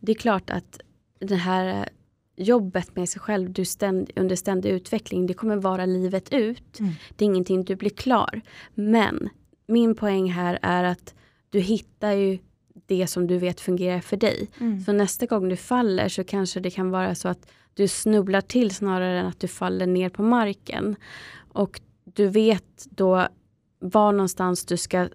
[0.00, 0.80] Det är klart att
[1.18, 1.88] det här
[2.36, 6.80] jobbet med sig själv du ständ, under ständig utveckling, det kommer vara livet ut.
[6.80, 6.92] Mm.
[7.16, 8.40] Det är ingenting du blir klar.
[8.74, 9.28] Men
[9.66, 11.14] min poäng här är att
[11.50, 12.38] du hittar ju
[12.86, 14.48] det som du vet fungerar för dig.
[14.60, 14.80] Mm.
[14.80, 18.74] Så nästa gång du faller så kanske det kan vara så att du snubblar till
[18.74, 20.96] snarare än att du faller ner på marken.
[21.52, 23.28] Och du vet då
[23.78, 25.08] var någonstans du ska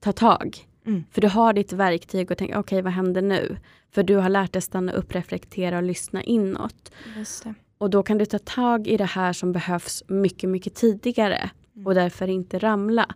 [0.00, 0.68] ta tag.
[0.86, 1.04] Mm.
[1.10, 3.56] För du har ditt verktyg och tänker okej vad händer nu?
[3.90, 6.92] För du har lärt dig stanna upp, reflektera och lyssna inåt.
[7.78, 11.86] Och då kan du ta tag i det här som behövs mycket, mycket tidigare Mm.
[11.86, 13.06] och därför inte ramla.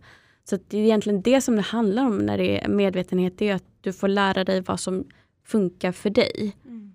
[0.44, 3.38] Så det är egentligen det som det handlar om när det är medvetenhet.
[3.38, 5.04] Det är att du får lära dig vad som
[5.44, 6.56] funkar för dig.
[6.64, 6.94] Mm.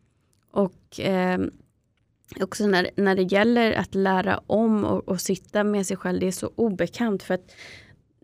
[0.52, 1.40] Och eh,
[2.40, 6.28] också när, när det gäller att lära om och, och, sitta med sig själv, det
[6.28, 7.24] är så obekant.
[7.24, 7.52] för att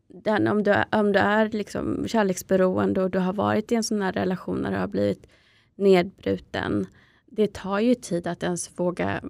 [0.08, 4.02] den, om, du, om du är liksom kärleksberoende och du har varit i en sån
[4.02, 5.28] här relation där du har blivit
[5.76, 6.86] nedbruten.
[7.26, 9.22] Det tar ju tid att ens våga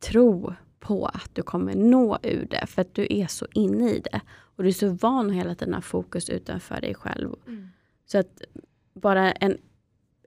[0.00, 2.66] tro på att du kommer nå ur det.
[2.66, 4.20] För att du är så inne i det.
[4.28, 7.34] Och du är så van att hela tiden ha fokus utanför dig själv.
[7.46, 7.68] Mm.
[8.06, 8.42] Så att
[8.94, 9.58] bara en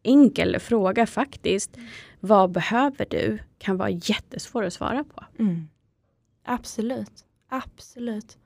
[0.03, 1.77] enkel fråga faktiskt.
[1.77, 1.89] Mm.
[2.19, 3.39] Vad behöver du?
[3.57, 5.23] Kan vara jättesvår att svara på.
[5.39, 5.67] Mm.
[6.43, 7.25] Absolut.
[7.49, 8.37] Absolut.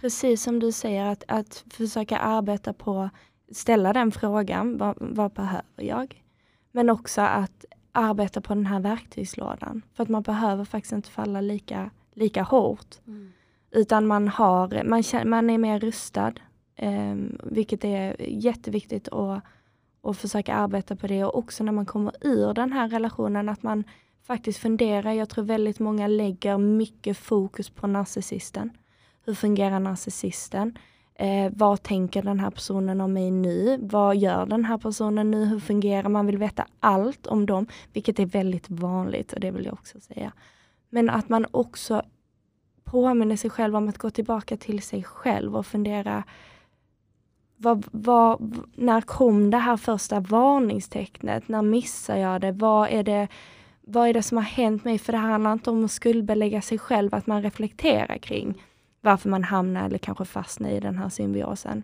[0.00, 3.10] Precis som du säger, att, att försöka arbeta på,
[3.52, 6.22] ställa den frågan, vad, vad behöver jag?
[6.72, 9.82] Men också att arbeta på den här verktygslådan.
[9.94, 12.96] För att man behöver faktiskt inte falla lika, lika hårt.
[13.06, 13.32] Mm.
[13.70, 16.32] Utan man, har, man, man är mer rustad.
[16.76, 19.42] Eh, vilket är jätteviktigt att,
[20.06, 21.24] och försöka arbeta på det.
[21.24, 23.84] Och också när man kommer ur den här relationen att man
[24.26, 25.12] faktiskt funderar.
[25.12, 28.70] Jag tror väldigt många lägger mycket fokus på narcissisten.
[29.24, 30.78] Hur fungerar narcissisten?
[31.14, 33.78] Eh, vad tänker den här personen om mig nu?
[33.82, 35.44] Vad gör den här personen nu?
[35.44, 39.64] Hur fungerar Man vill veta allt om dem, vilket är väldigt vanligt och det vill
[39.64, 40.32] jag också säga.
[40.90, 42.02] Men att man också
[42.84, 46.24] påminner sig själv om att gå tillbaka till sig själv och fundera
[47.56, 51.48] vad, vad, när kom det här första varningstecknet?
[51.48, 52.52] När missar jag det?
[52.52, 53.28] Vad är det,
[53.80, 54.98] vad är det som har hänt mig?
[54.98, 58.62] För det handlar inte om att skuldbelägga sig själv, att man reflekterar kring
[59.00, 61.82] varför man hamnar eller kanske fastnar i den här symbiosen.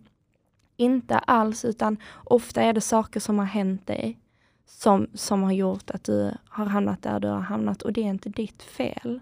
[0.76, 4.18] Inte alls, utan ofta är det saker som har hänt dig
[4.66, 8.08] som, som har gjort att du har hamnat där du har hamnat och det är
[8.08, 9.20] inte ditt fel.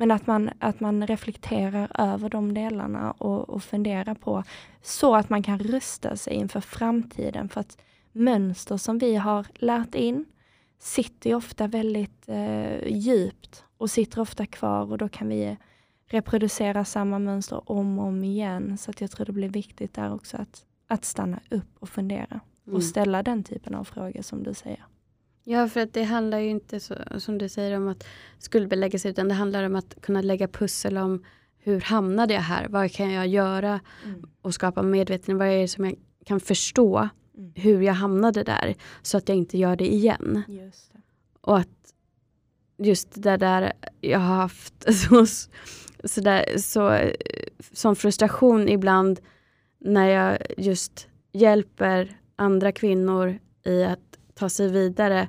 [0.00, 4.44] Men att man, att man reflekterar över de delarna och, och funderar på
[4.82, 7.48] så att man kan rusta sig inför framtiden.
[7.48, 7.78] För att
[8.12, 10.24] mönster som vi har lärt in
[10.78, 15.56] sitter ofta väldigt eh, djupt och sitter ofta kvar och då kan vi
[16.06, 18.78] reproducera samma mönster om och om igen.
[18.78, 22.40] Så att jag tror det blir viktigt där också att, att stanna upp och fundera
[22.66, 22.76] mm.
[22.76, 24.84] och ställa den typen av frågor som du säger.
[25.50, 28.06] Ja, för att det handlar ju inte så, som du säger om att
[28.38, 31.24] skuldbelägga sig utan det handlar om att kunna lägga pussel om
[31.58, 32.68] hur hamnade jag här?
[32.68, 33.80] Vad kan jag göra?
[34.04, 34.30] Mm.
[34.42, 35.38] Och skapa medvetenhet.
[35.38, 35.94] Vad är det som jag
[36.24, 37.08] kan förstå?
[37.36, 37.52] Mm.
[37.54, 38.74] Hur jag hamnade där.
[39.02, 40.42] Så att jag inte gör det igen.
[40.48, 40.72] Det.
[41.40, 41.94] Och att
[42.78, 45.26] just det där jag har haft så,
[46.04, 47.10] så, där, så,
[47.72, 49.20] som frustration ibland
[49.78, 54.09] när jag just hjälper andra kvinnor i att
[54.40, 55.28] ta sig vidare.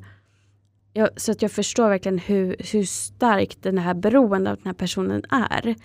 [0.94, 4.74] Jag, så att jag förstår verkligen hur, hur starkt det här beroendet av den här
[4.74, 5.68] personen är.
[5.68, 5.80] Mm.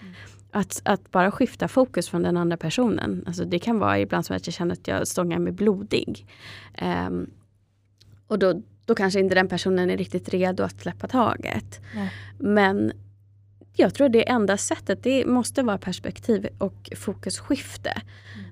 [0.51, 3.25] Att, att bara skifta fokus från den andra personen.
[3.27, 6.27] Alltså det kan vara ibland som att jag känner att jag stångar mig blodig.
[6.83, 7.31] Um,
[8.27, 11.81] och då, då kanske inte den personen är riktigt redo att släppa taget.
[11.95, 12.13] Nej.
[12.39, 12.93] Men
[13.73, 18.03] jag tror det enda sättet det måste vara perspektiv och fokusskifte.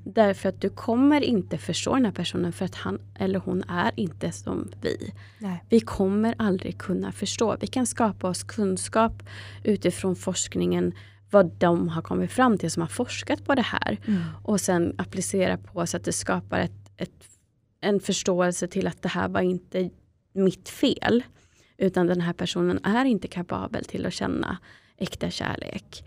[0.05, 3.93] Därför att du kommer inte förstå den här personen för att han eller hon är
[3.97, 5.15] inte som vi.
[5.39, 5.65] Nej.
[5.69, 7.57] Vi kommer aldrig kunna förstå.
[7.61, 9.23] Vi kan skapa oss kunskap
[9.63, 10.93] utifrån forskningen
[11.31, 13.99] vad de har kommit fram till som har forskat på det här.
[14.07, 14.23] Mm.
[14.43, 17.29] Och sen applicera på så att det skapar ett, ett,
[17.81, 19.91] en förståelse till att det här var inte
[20.33, 21.23] mitt fel.
[21.79, 24.59] Utan den här personen är inte kapabel till att känna
[24.97, 26.05] äkta kärlek.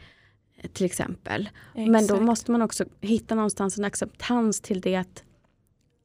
[0.74, 1.50] Till exempel.
[1.74, 1.92] Exakt.
[1.92, 5.24] Men då måste man också hitta någonstans en acceptans till det att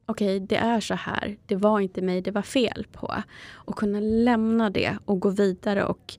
[0.05, 1.37] okej, okay, det är så här.
[1.45, 3.23] Det var inte mig det var fel på.
[3.51, 6.17] Och kunna lämna det och gå vidare och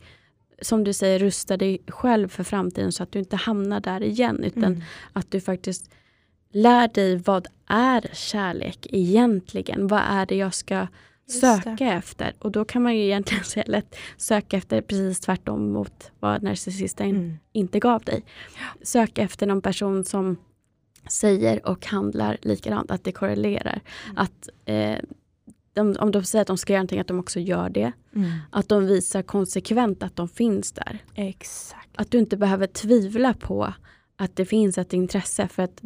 [0.62, 4.45] som du säger, rusta dig själv för framtiden så att du inte hamnar där igen.
[4.45, 4.82] Utan mm.
[5.12, 5.90] att du faktiskt
[6.53, 9.86] lär dig vad är kärlek egentligen?
[9.86, 10.86] Vad är det jag ska
[11.27, 12.35] söka efter.
[12.39, 17.11] Och då kan man ju egentligen säga lätt söka efter precis tvärtom mot vad narcissisten
[17.11, 17.37] mm.
[17.53, 18.25] inte gav dig.
[18.83, 20.37] Sök efter någon person som
[21.09, 23.81] säger och handlar likadant, att det korrelerar.
[24.05, 24.16] Mm.
[24.16, 24.99] Att eh,
[25.72, 27.93] de, om de säger att de ska göra någonting, att de också gör det.
[28.14, 28.31] Mm.
[28.51, 30.99] Att de visar konsekvent att de finns där.
[31.14, 31.89] Exakt.
[31.95, 33.75] Att du inte behöver tvivla på
[34.16, 35.83] att det finns ett intresse för att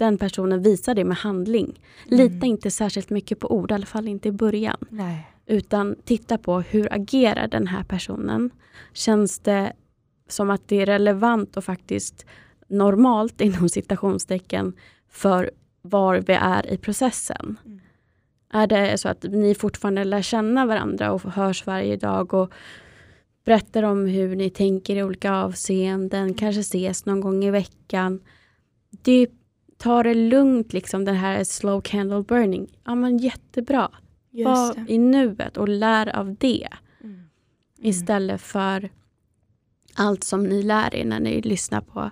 [0.00, 1.80] den personen visar det med handling.
[2.06, 2.18] Mm.
[2.18, 4.76] Lita inte särskilt mycket på ord, i alla fall inte i början.
[4.88, 5.30] Nej.
[5.46, 8.50] Utan titta på hur agerar den här personen?
[8.92, 9.72] Känns det
[10.28, 12.26] som att det är relevant och faktiskt
[12.68, 14.72] normalt inom citationstecken
[15.08, 15.50] för
[15.82, 17.58] var vi är i processen?
[17.64, 17.80] Mm.
[18.52, 22.52] Är det så att ni fortfarande lär känna varandra och hörs varje dag och
[23.44, 28.20] berättar om hur ni tänker i olika avseenden, kanske ses någon gång i veckan.
[28.90, 29.28] Det är
[29.80, 32.66] ta det lugnt, liksom den här slow candle burning.
[32.84, 33.90] Ja men jättebra.
[34.30, 36.68] Var i nuet och lär av det.
[37.04, 37.22] Mm.
[37.78, 38.90] Istället för
[39.94, 42.10] allt som ni lär er när ni lyssnar på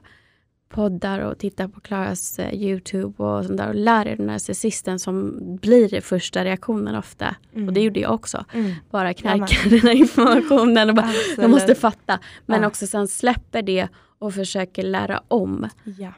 [0.68, 5.38] poddar och tittar på Klaras eh, Youtube och sånt där och lär er narcissisten som
[5.56, 7.36] blir det första reaktionen ofta.
[7.54, 7.68] Mm.
[7.68, 8.44] Och det gjorde jag också.
[8.52, 8.74] Mm.
[8.90, 12.20] Bara knarka ja, den här informationen och bara, jag måste fatta.
[12.46, 12.68] Men ja.
[12.68, 13.88] också sen släpper det
[14.18, 15.68] och försöker lära om.
[15.98, 16.12] Ja.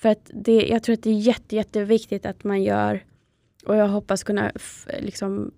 [0.00, 3.04] För att det, jag tror att det är jätte, jätteviktigt att man gör,
[3.66, 4.52] och jag hoppas kunna
[5.00, 5.50] liksom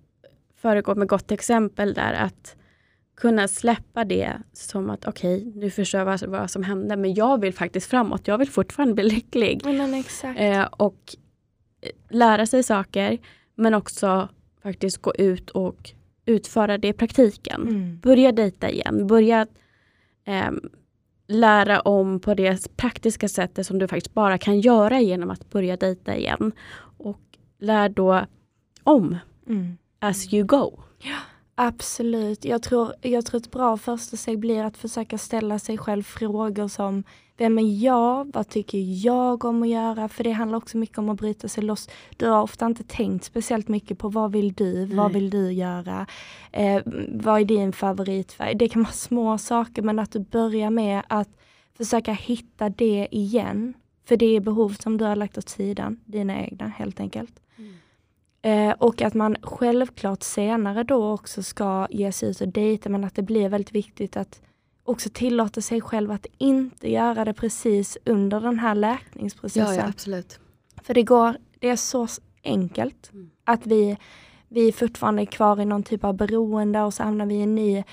[0.56, 2.56] föregå med gott exempel där, att
[3.16, 7.14] kunna släppa det som att okej, okay, nu förstår jag vad, vad, som hände men
[7.14, 8.28] jag vill faktiskt framåt.
[8.28, 9.64] Jag vill fortfarande bli lycklig.
[10.36, 11.16] Eh, och
[12.10, 13.18] lära sig saker
[13.54, 14.28] men också
[14.62, 15.92] faktiskt gå ut och
[16.26, 17.62] utföra det i praktiken.
[17.62, 17.98] Mm.
[17.98, 19.06] Börja dejta igen.
[19.06, 19.46] Börja
[20.24, 20.50] eh,
[21.32, 25.76] lära om på det praktiska sättet som du faktiskt bara kan göra genom att börja
[25.76, 26.52] dejta igen.
[26.98, 27.20] Och
[27.58, 28.26] lär då
[28.82, 29.16] om
[29.48, 29.76] mm.
[29.98, 30.80] as you go.
[30.98, 31.18] Ja.
[31.54, 32.44] Absolut.
[32.44, 36.68] Jag tror, jag tror ett bra första steg blir att försöka ställa sig själv frågor
[36.68, 37.04] som
[37.36, 38.30] Vem är jag?
[38.34, 40.08] Vad tycker jag om att göra?
[40.08, 41.88] För det handlar också mycket om att bryta sig loss.
[42.16, 44.86] Du har ofta inte tänkt speciellt mycket på vad vill du?
[44.86, 44.96] Nej.
[44.96, 46.06] Vad vill du göra?
[46.52, 48.54] Eh, vad är din favoritfärg?
[48.54, 51.28] Det kan vara små saker men att du börjar med att
[51.76, 53.74] försöka hitta det igen.
[54.04, 57.40] För det är behov som du har lagt åt sidan, dina egna helt enkelt.
[58.42, 63.04] Eh, och att man självklart senare då också ska ge sig ut och dejta men
[63.04, 64.40] att det blir väldigt viktigt att
[64.84, 69.74] också tillåta sig själv att inte göra det precis under den här läkningsprocessen.
[69.74, 70.40] Ja, ja absolut.
[70.82, 72.08] För det går, det är så
[72.44, 73.30] enkelt mm.
[73.44, 73.96] att vi,
[74.48, 77.54] vi fortfarande är kvar i någon typ av beroende och så hamnar vi i en
[77.54, 77.84] ny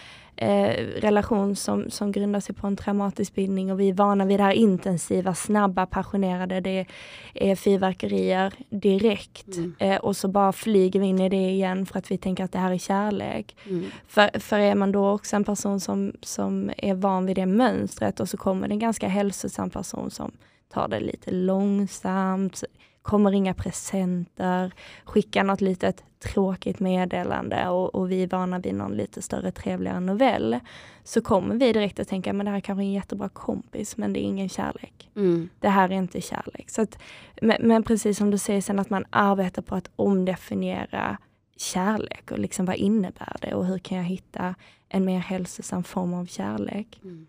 [0.42, 4.40] eh, relation som, som grundar sig på en traumatisk bindning och vi är vana vid
[4.40, 6.60] det här intensiva, snabba, passionerade.
[6.60, 6.86] Det
[7.34, 9.76] är fyrverkerier direkt mm.
[9.80, 12.52] eh, och så bara flyger vi in i det igen för att vi tänker att
[12.52, 13.56] det här är kärlek.
[13.66, 13.86] Mm.
[14.08, 18.20] För, för är man då också en person som, som är van vid det mönstret
[18.20, 20.32] och så kommer det en ganska hälsosam person som
[20.74, 22.64] tar det lite långsamt,
[23.10, 24.72] kommer inga presenter,
[25.04, 30.00] skickar något litet tråkigt meddelande och, och vi är vana vid någon lite större trevligare
[30.00, 30.60] novell.
[31.04, 34.14] Så kommer vi direkt att tänka, men det här kanske är en jättebra kompis men
[34.14, 35.10] det är ingen kärlek.
[35.16, 35.50] Mm.
[35.60, 36.70] Det här är inte kärlek.
[36.70, 37.00] Så att,
[37.42, 41.18] men, men, precis som du säger sen att man arbetar på att omdefiniera
[41.58, 44.56] kärlek och liksom vad innebär det och hur kan jag hitta
[44.90, 47.02] en mer hälsosam form av kärlek.
[47.04, 47.28] Mm.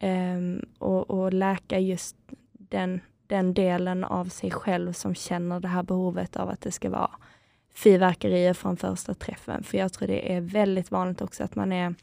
[0.00, 2.16] Um, och, och läka just
[2.52, 6.90] den den delen av sig själv som känner det här behovet av att det ska
[6.90, 7.10] vara
[7.74, 9.62] fyrverkerier från första träffen.
[9.62, 11.94] För jag tror det är väldigt vanligt också att man är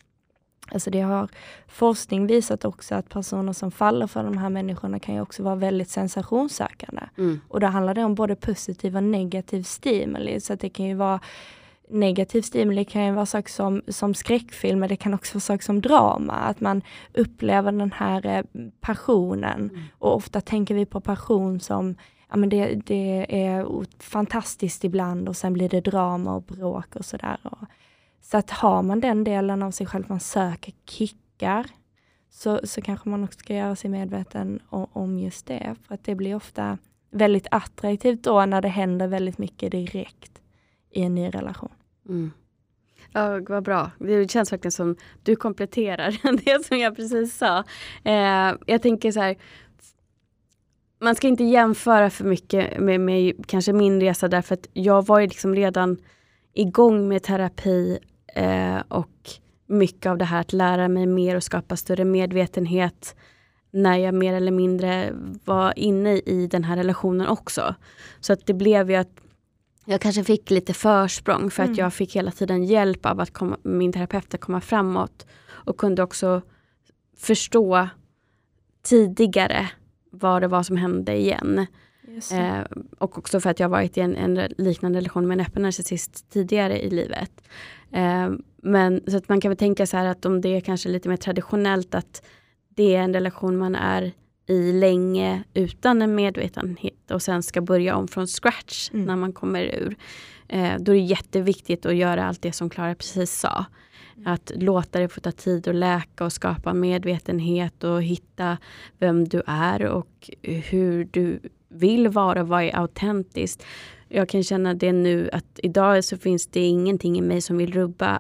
[0.72, 1.28] Alltså det har
[1.68, 5.56] forskning visat också att personer som faller för de här människorna kan ju också vara
[5.56, 7.02] väldigt sensationssökande.
[7.18, 7.42] Mm.
[7.48, 10.40] Och då handlar det om både positiv och negativ stimuli.
[10.40, 11.20] Så att det kan ju vara
[11.90, 15.64] negativ stimuli kan ju vara saker som, som skräckfilm, men det kan också vara saker
[15.64, 16.34] som drama.
[16.34, 16.82] Att man
[17.14, 18.44] upplever den här eh,
[18.82, 19.70] passionen.
[19.70, 19.82] Mm.
[20.00, 21.96] Och ofta tänker vi på passion som
[22.30, 27.06] ja, men det, det är fantastiskt ibland och sen blir det drama och bråk och
[27.06, 27.38] sådär.
[28.22, 31.66] Så att har man den delen av sig själv, man söker kickar,
[32.30, 35.76] så, så kanske man också ska göra sig medveten om, om just det.
[35.88, 36.78] För att det blir ofta
[37.12, 40.42] väldigt attraktivt då när det händer väldigt mycket direkt
[40.92, 41.70] i en ny relation.
[42.10, 42.32] Mm.
[43.14, 43.92] Ja, vad bra.
[44.00, 47.64] Det känns verkligen som du kompletterar det som jag precis sa.
[48.04, 49.38] Eh, jag tänker så här,
[51.00, 55.20] man ska inte jämföra för mycket med, med kanske min resa därför att jag var
[55.20, 55.98] ju liksom redan
[56.54, 58.00] igång med terapi
[58.36, 59.30] eh, och
[59.68, 63.16] mycket av det här att lära mig mer och skapa större medvetenhet
[63.72, 65.14] när jag mer eller mindre
[65.46, 67.76] var inne i den här relationen också.
[68.20, 69.22] Så att det blev ju att
[69.90, 71.72] jag kanske fick lite försprång för mm.
[71.72, 75.26] att jag fick hela tiden hjälp av att komma, min terapeut att komma framåt.
[75.48, 76.42] Och kunde också
[77.18, 77.88] förstå
[78.84, 79.70] tidigare
[80.12, 81.66] vad det var som hände igen.
[82.32, 82.62] Eh,
[82.98, 86.30] och också för att jag varit i en, en liknande relation med en öppen narcissist
[86.30, 87.32] tidigare i livet.
[87.92, 90.90] Eh, men så att man kan väl tänka så här att om det är kanske
[90.90, 92.26] lite mer traditionellt att
[92.70, 94.12] det är en relation man är
[94.50, 99.06] i länge utan en medvetenhet och sen ska börja om från scratch mm.
[99.06, 99.96] när man kommer ur.
[100.48, 103.66] Eh, då är det jätteviktigt att göra allt det som Klara precis sa.
[104.16, 104.34] Mm.
[104.34, 108.58] Att låta det få ta tid att läka och skapa medvetenhet och hitta
[108.98, 113.66] vem du är och hur du vill vara vad är autentiskt.
[114.08, 117.74] Jag kan känna det nu att idag så finns det ingenting i mig som vill
[117.74, 118.20] rubba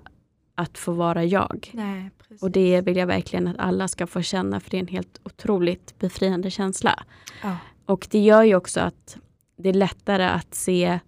[0.55, 1.71] att få vara jag.
[1.73, 2.09] Nej,
[2.41, 5.19] och det vill jag verkligen att alla ska få känna för det är en helt
[5.23, 7.03] otroligt befriande känsla.
[7.43, 7.57] Ja.
[7.85, 9.17] och det gör ju också att
[9.57, 10.99] det är lättare att se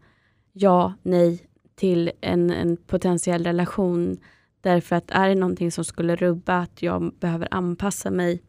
[0.54, 4.18] ja, nej till en, en potentiell relation.
[4.62, 8.42] Därför att är det någonting som skulle rubba att jag behöver anpassa mig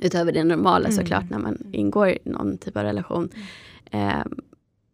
[0.00, 0.92] utöver det normala mm.
[0.92, 3.28] såklart när man ingår i någon typ av relation.
[3.90, 4.08] Mm.
[4.08, 4.24] Eh,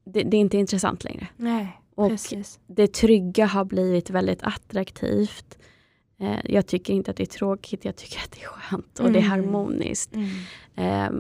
[0.05, 1.27] det, det, är inte intressant längre.
[1.37, 2.61] Nej, och precis.
[2.67, 5.59] det trygga har blivit väldigt attraktivt.
[6.23, 9.01] Eh, jag tycker inte att det är tråkigt, jag tycker att det är skönt och
[9.01, 9.13] mm.
[9.13, 9.31] det är mm.
[9.31, 10.17] harmoniskt.
[10.75, 11.11] Eh,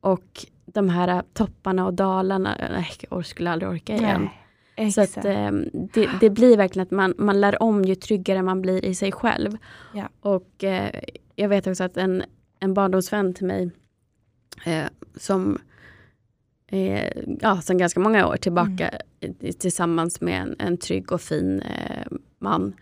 [0.00, 4.28] och de här topparna och dalarna, nej, jag skulle aldrig orka igen.
[4.76, 4.92] Nej.
[4.92, 5.50] Så att, eh,
[5.94, 9.12] det, det, blir verkligen att man, man lär om ju tryggare man blir i sig
[9.12, 9.56] själv.
[9.94, 10.08] Ja.
[10.20, 11.00] Och eh,
[11.34, 12.22] jag vet också att en,
[12.60, 13.70] en barndomsvän till mig
[14.66, 14.84] eh,
[15.16, 15.58] som
[16.66, 17.08] eh,
[17.40, 18.90] ja, sedan ganska många år tillbaka
[19.20, 19.52] mm.
[19.58, 22.06] tillsammans med en, en trygg och fin eh,
[22.38, 22.74] man.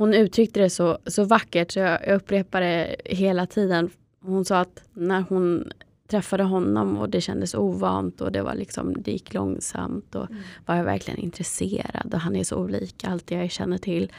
[0.00, 3.90] Hon uttryckte det så, så vackert så jag, jag upprepar det hela tiden.
[4.20, 5.72] Hon sa att när hon
[6.08, 10.42] träffade honom och det kändes ovant och det, var liksom, det gick långsamt och mm.
[10.66, 14.12] var jag verkligen intresserad och han är så olik allt jag känner till.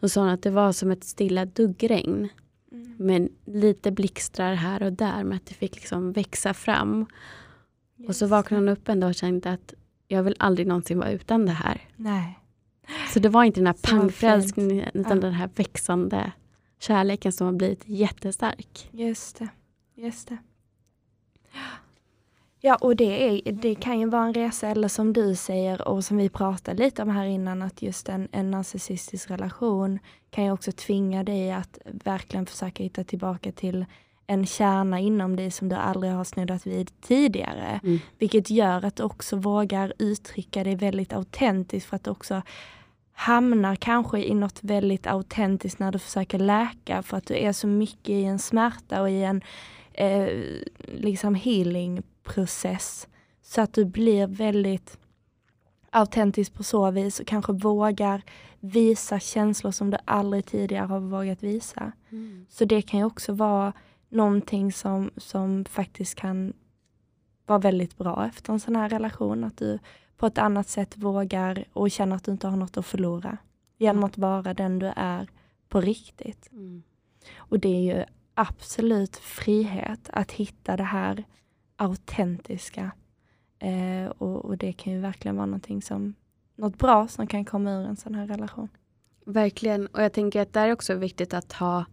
[0.00, 2.28] Så sa hon att det var som ett stilla duggregn.
[2.72, 2.94] Mm.
[2.98, 7.06] Med lite blixtrar här och där men att det fick liksom växa fram.
[7.98, 8.08] Yes.
[8.08, 9.74] Och så vaknade hon upp en dag och kände att
[10.08, 11.80] jag vill aldrig någonsin vara utan det här.
[11.96, 12.39] Nej.
[13.12, 15.22] Så det var inte den här pangfrälsningen utan ja.
[15.22, 16.32] den här växande
[16.78, 18.88] kärleken som har blivit jättestark.
[18.92, 19.48] Just det.
[19.94, 20.38] Just det.
[22.62, 26.04] Ja, och det, är, det kan ju vara en resa, eller som du säger och
[26.04, 29.98] som vi pratade lite om här innan, att just en, en narcissistisk relation
[30.30, 33.86] kan ju också tvinga dig att verkligen försöka hitta tillbaka till
[34.26, 37.80] en kärna inom dig som du aldrig har snuddat vid tidigare.
[37.82, 37.98] Mm.
[38.18, 42.42] Vilket gör att du också vågar uttrycka dig väldigt autentiskt för att också
[43.20, 47.66] hamnar kanske i något väldigt autentiskt när du försöker läka för att du är så
[47.66, 49.42] mycket i en smärta och i en
[49.92, 50.28] eh,
[50.86, 53.08] liksom healingprocess.
[53.42, 54.98] Så att du blir väldigt
[55.90, 58.22] autentisk på så vis och kanske vågar
[58.60, 61.92] visa känslor som du aldrig tidigare har vågat visa.
[62.10, 62.46] Mm.
[62.48, 63.72] Så det kan ju också vara
[64.08, 66.52] någonting som, som faktiskt kan
[67.50, 69.44] vara väldigt bra efter en sån här relation.
[69.44, 69.78] Att du
[70.16, 73.38] på ett annat sätt vågar och känner att du inte har något att förlora.
[73.78, 75.28] Genom att vara den du är
[75.68, 76.48] på riktigt.
[76.52, 76.82] Mm.
[77.36, 81.24] Och det är ju absolut frihet att hitta det här
[81.76, 82.90] autentiska.
[83.58, 86.14] Eh, och, och, det kan ju verkligen vara någonting som,
[86.56, 88.68] något bra som kan komma ur en sån här relation.
[89.26, 91.84] Verkligen, och jag tänker att det är också viktigt att ha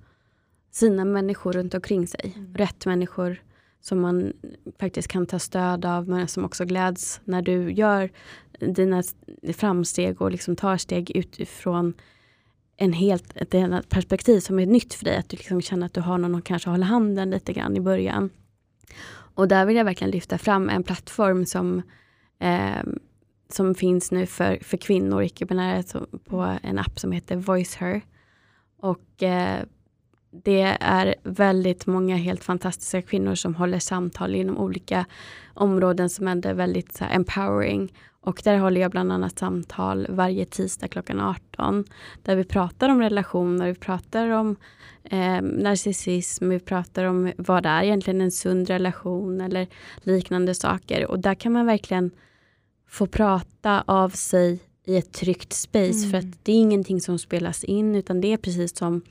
[0.72, 2.34] sina människor runt omkring sig.
[2.36, 2.54] Mm.
[2.56, 3.42] Rätt människor
[3.82, 4.34] som man
[4.80, 8.10] faktiskt kan ta stöd av men som också gläds när du gör
[8.60, 9.04] dina
[9.54, 11.94] framsteg och liksom tar steg utifrån
[12.78, 15.18] en helt, ett annat perspektiv som är nytt för dig.
[15.18, 17.82] Att du liksom känner att du har någon att kanske hålla handen lite grann i
[17.82, 18.30] början.
[19.10, 21.82] Och där vill jag verkligen lyfta fram en plattform som,
[22.40, 22.84] eh,
[23.50, 25.84] som finns nu för, för kvinnor, icke-binära,
[26.26, 28.02] på en app som heter VoiceHer.
[28.78, 29.64] Och eh,
[30.44, 35.06] det är väldigt många helt fantastiska kvinnor som håller samtal inom olika
[35.54, 37.94] områden som är väldigt så empowering.
[38.22, 41.86] Och där håller jag bland annat samtal varje tisdag klockan 18
[42.24, 44.56] där vi pratar om relationer, vi pratar om
[45.04, 49.68] eh, narcissism, vi pratar om vad det är egentligen en sund relation eller
[50.04, 51.12] liknande saker.
[51.12, 52.12] Och där kan man verkligen
[52.90, 56.12] få prata av sig i ett tryggt space mm.
[56.12, 59.02] för att det är ingenting som spelas in utan det är precis som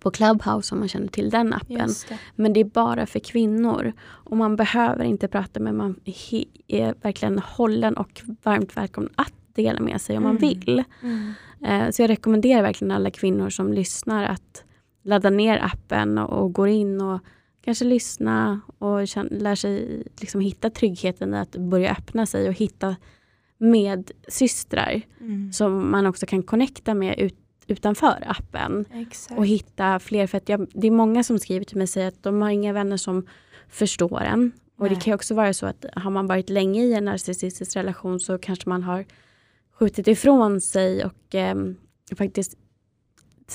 [0.00, 1.90] på Clubhouse om man känner till den appen.
[2.36, 3.92] Men det är bara för kvinnor.
[4.02, 6.00] Och man behöver inte prata men man
[6.68, 10.34] är verkligen hållen och varmt välkommen att dela med sig om mm.
[10.34, 10.84] man vill.
[11.02, 11.32] Mm.
[11.64, 14.64] Eh, så jag rekommenderar verkligen alla kvinnor som lyssnar att
[15.04, 17.20] ladda ner appen och, och går in och
[17.64, 22.54] kanske lyssna och känna, lär sig liksom hitta tryggheten i att börja öppna sig och
[22.54, 22.96] hitta
[23.58, 25.52] med systrar mm.
[25.52, 27.36] som man också kan connecta med ut,
[27.72, 28.84] utanför appen.
[28.94, 29.38] Exakt.
[29.38, 32.08] Och hitta fler, för att jag, det är många som skriver till mig och säger
[32.08, 33.26] att de har inga vänner som
[33.68, 34.52] förstår en.
[34.76, 34.94] Och Nej.
[34.94, 38.38] det kan också vara så att har man varit länge i en narcissistisk relation så
[38.38, 39.04] kanske man har
[39.78, 41.54] skjutit ifrån sig och eh,
[42.16, 42.56] faktiskt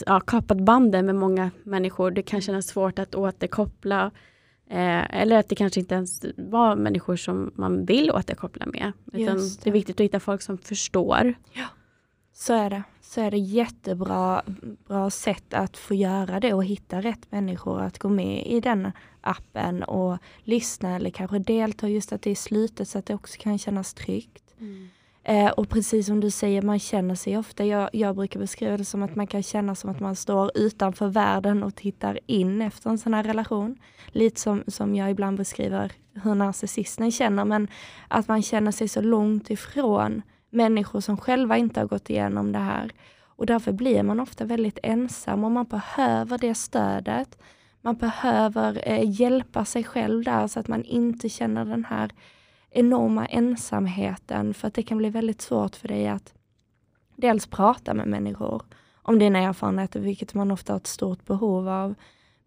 [0.05, 2.11] ja, kapat banden med många människor.
[2.11, 4.11] Det kan kännas svårt att återkoppla.
[4.69, 8.91] Eh, eller att det kanske inte ens var människor som man vill återkoppla med.
[9.13, 9.63] Utan det.
[9.63, 9.69] det.
[9.69, 11.33] är viktigt att hitta folk som förstår.
[11.53, 11.65] Ja,
[12.33, 14.41] så är det så är det jättebra
[14.87, 18.91] bra sätt att få göra det och hitta rätt människor att gå med i den
[19.21, 23.37] appen och lyssna eller kanske delta just att det är slutet så att det också
[23.39, 24.43] kan kännas tryggt.
[24.59, 24.89] Mm.
[25.23, 28.85] Eh, och precis som du säger, man känner sig ofta, jag, jag brukar beskriva det
[28.85, 32.89] som att man kan känna som att man står utanför världen och tittar in efter
[32.89, 33.77] en sån här relation.
[34.07, 37.67] Lite som, som jag ibland beskriver hur narcissisten känner, men
[38.07, 42.59] att man känner sig så långt ifrån människor som själva inte har gått igenom det
[42.59, 42.91] här.
[43.23, 47.37] Och därför blir man ofta väldigt ensam och man behöver det stödet.
[47.81, 52.11] Man behöver eh, hjälpa sig själv där så att man inte känner den här
[52.69, 56.33] enorma ensamheten för att det kan bli väldigt svårt för dig att
[57.15, 58.61] dels prata med människor
[59.01, 61.95] om dina erfarenheter, vilket man ofta har ett stort behov av,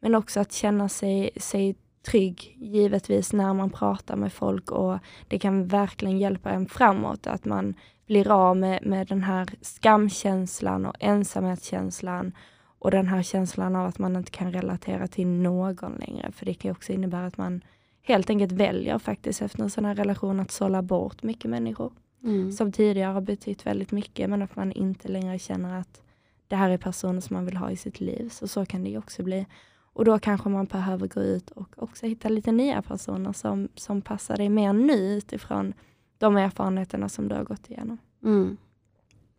[0.01, 4.99] men också att känna sig, sig trygg, givetvis, när man pratar med folk och
[5.29, 7.75] det kan verkligen hjälpa en framåt, att man
[8.07, 12.33] blir av med, med den här skamkänslan och ensamhetskänslan
[12.79, 16.55] och den här känslan av att man inte kan relatera till någon längre, för det
[16.55, 17.63] kan också innebära att man
[18.03, 21.93] helt enkelt väljer faktiskt efter en sån här relation att sålla bort mycket människor.
[22.25, 22.53] Mm.
[22.53, 26.03] Som tidigare har betytt väldigt mycket men att man inte längre känner att
[26.49, 28.29] det här är personer som man vill ha i sitt liv.
[28.29, 29.47] Så så kan det också bli.
[29.93, 34.03] Och då kanske man behöver gå ut och också hitta lite nya personer som, som
[34.03, 35.75] passar dig mer nu utifrån
[36.19, 37.99] de erfarenheterna som du har gått igenom.
[38.25, 38.57] Mm.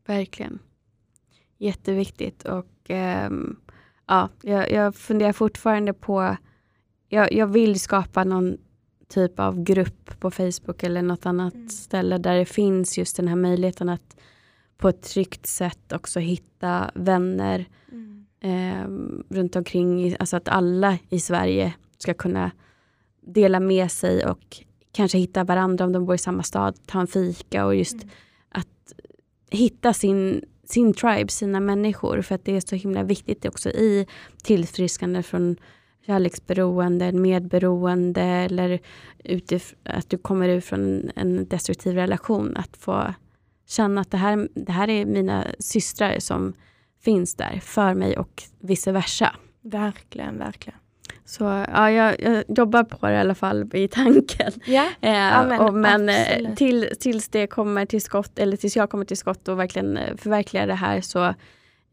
[0.06, 0.60] Verkligen.
[1.58, 3.60] Jätteviktigt och ähm,
[4.08, 6.38] ja, jag, jag funderar fortfarande på
[7.10, 8.58] jag, jag vill skapa någon
[9.08, 11.70] typ av grupp på Facebook eller något annat mm.
[11.70, 14.18] ställe där det finns just den här möjligheten att
[14.78, 18.21] på ett tryggt sätt också hitta vänner mm.
[18.42, 18.88] Eh,
[19.30, 20.16] runt omkring.
[20.20, 22.52] Alltså att alla i Sverige ska kunna
[23.22, 27.08] dela med sig och kanske hitta varandra om de bor i samma stad, ta en
[27.08, 28.10] fika och just mm.
[28.50, 28.94] att
[29.52, 32.22] hitta sin, sin tribe, sina människor.
[32.22, 34.08] För att det är så himla viktigt också i
[34.44, 35.56] tillfrisknande från
[36.06, 38.80] kärleksberoende, medberoende eller
[39.24, 42.58] utif att du kommer ut från en destruktiv relation.
[42.58, 43.14] Att få
[43.68, 46.54] känna att det här, det här är mina systrar som
[47.04, 49.36] finns där för mig och vice versa.
[49.62, 50.80] Verkligen, verkligen.
[51.26, 54.52] Så ja, jag, jag, jobbar på det i alla fall i tanken.
[54.66, 58.76] Ja, eh, ja, men, och, men eh, till, tills det kommer till skott, eller tills
[58.76, 61.26] jag kommer till skott och verkligen eh, förverkligar det här så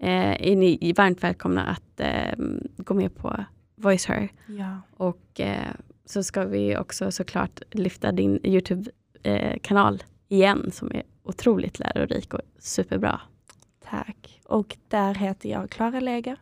[0.00, 2.34] eh, är ni varmt välkomna att eh,
[2.76, 3.44] gå med på
[3.76, 4.28] Voice Her.
[4.46, 4.80] Ja.
[4.96, 5.72] Och eh,
[6.04, 13.20] så ska vi också såklart lyfta din Youtube-kanal igen som är otroligt lärorik och superbra.
[13.90, 14.37] Tack.
[14.48, 16.36] Och där heter jag Klara Leger.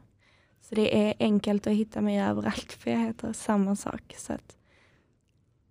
[0.60, 4.14] Så det är enkelt att hitta mig överallt för jag heter samma sak.
[4.18, 4.56] Så att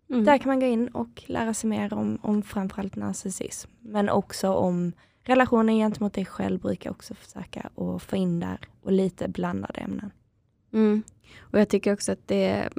[0.09, 0.25] mm.
[0.25, 3.71] Där kan man gå in och lära sig mer om, om framförallt narcissism.
[3.79, 4.91] Men också om
[5.23, 9.79] relationen gentemot dig själv brukar jag också försöka att få in där och lite blandade
[9.81, 10.11] ämnen.
[10.73, 11.03] Mm.
[11.39, 12.69] Och Jag tycker också att det är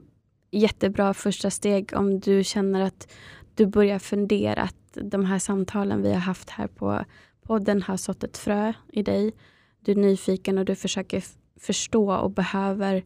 [0.51, 3.13] jättebra första steg om du känner att
[3.55, 7.05] du börjar fundera att de här samtalen vi har haft här på
[7.47, 9.33] podden har sått ett frö i dig.
[9.81, 11.25] Du är nyfiken och du försöker
[11.61, 13.05] förstå och behöver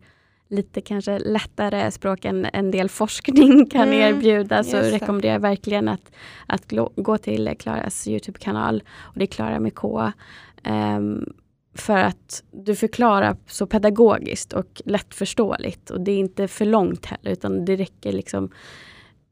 [0.49, 5.89] lite kanske lättare språk än en del forskning kan mm, erbjuda så rekommenderar jag verkligen
[5.89, 6.13] att,
[6.47, 8.83] att gå till Klaras Youtube-kanal.
[9.01, 10.13] Och Det är Klara med K.
[10.65, 11.33] Um,
[11.75, 15.91] för att du förklarar så pedagogiskt och lättförståeligt.
[15.91, 18.51] Och det är inte för långt heller, utan det räcker liksom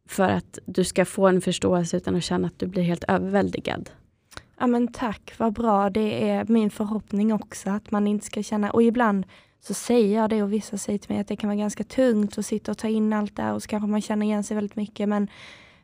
[0.09, 3.90] för att du ska få en förståelse utan att känna att du blir helt överväldigad.
[4.61, 5.90] Ja men tack, vad bra.
[5.90, 9.26] Det är min förhoppning också att man inte ska känna, och ibland
[9.61, 12.38] så säger jag det och vissa säger till mig att det kan vara ganska tungt
[12.38, 14.76] att sitta och ta in allt där och så kanske man känner igen sig väldigt
[14.76, 15.28] mycket men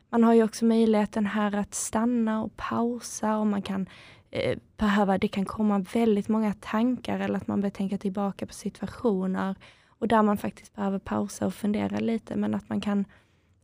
[0.09, 3.89] man har ju också möjligheten här att stanna och pausa och man kan
[4.31, 8.53] eh, behöva, det kan komma väldigt många tankar eller att man börjar tänka tillbaka på
[8.53, 9.55] situationer
[9.87, 13.05] och där man faktiskt behöver pausa och fundera lite men att man kan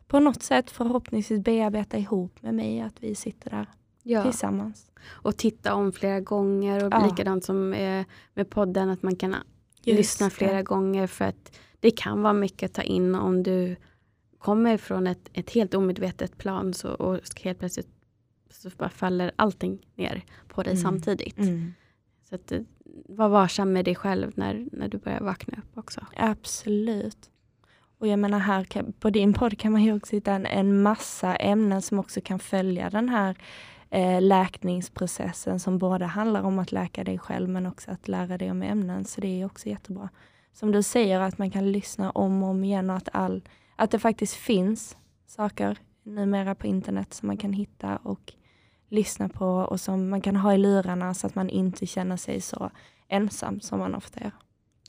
[0.08, 3.66] på något sätt förhoppningsvis bearbeta ihop med mig, att vi sitter där
[4.04, 4.24] ja.
[4.24, 4.92] tillsammans.
[5.06, 7.08] Och titta om flera gånger och ja.
[7.10, 7.70] likadant som
[8.34, 9.36] med podden att man kan
[9.84, 10.64] Just lyssna flera det.
[10.64, 13.76] gånger för att det kan vara mycket att ta in om du
[14.38, 17.88] kommer från ett, ett helt omedvetet plan så, och helt plötsligt
[18.50, 20.84] så bara faller allting ner på dig mm.
[20.84, 21.38] samtidigt.
[21.38, 21.74] Mm.
[22.30, 22.62] Så att, eh,
[23.06, 26.06] var varsam med dig själv när, när du börjar vakna upp också.
[26.16, 27.30] Absolut.
[27.98, 30.82] Och jag menar här kan, på din podd kan man ju också hitta en, en
[30.82, 33.38] massa ämnen som också kan följa den här
[33.92, 38.52] eh, läkningsprocessen som både handlar om att läka dig själv men också att lära dig
[38.52, 39.06] om ämnen.
[39.06, 40.10] Så det är också jättebra.
[40.54, 43.42] Som du säger att man kan lyssna om och om igen och att, all,
[43.76, 48.34] att det faktiskt finns saker numera på internet som man kan hitta och
[48.90, 52.42] lyssna på och som man kan ha i lurarna så att man inte känner sig
[52.42, 52.72] så
[53.08, 54.32] ensam som man ofta gör.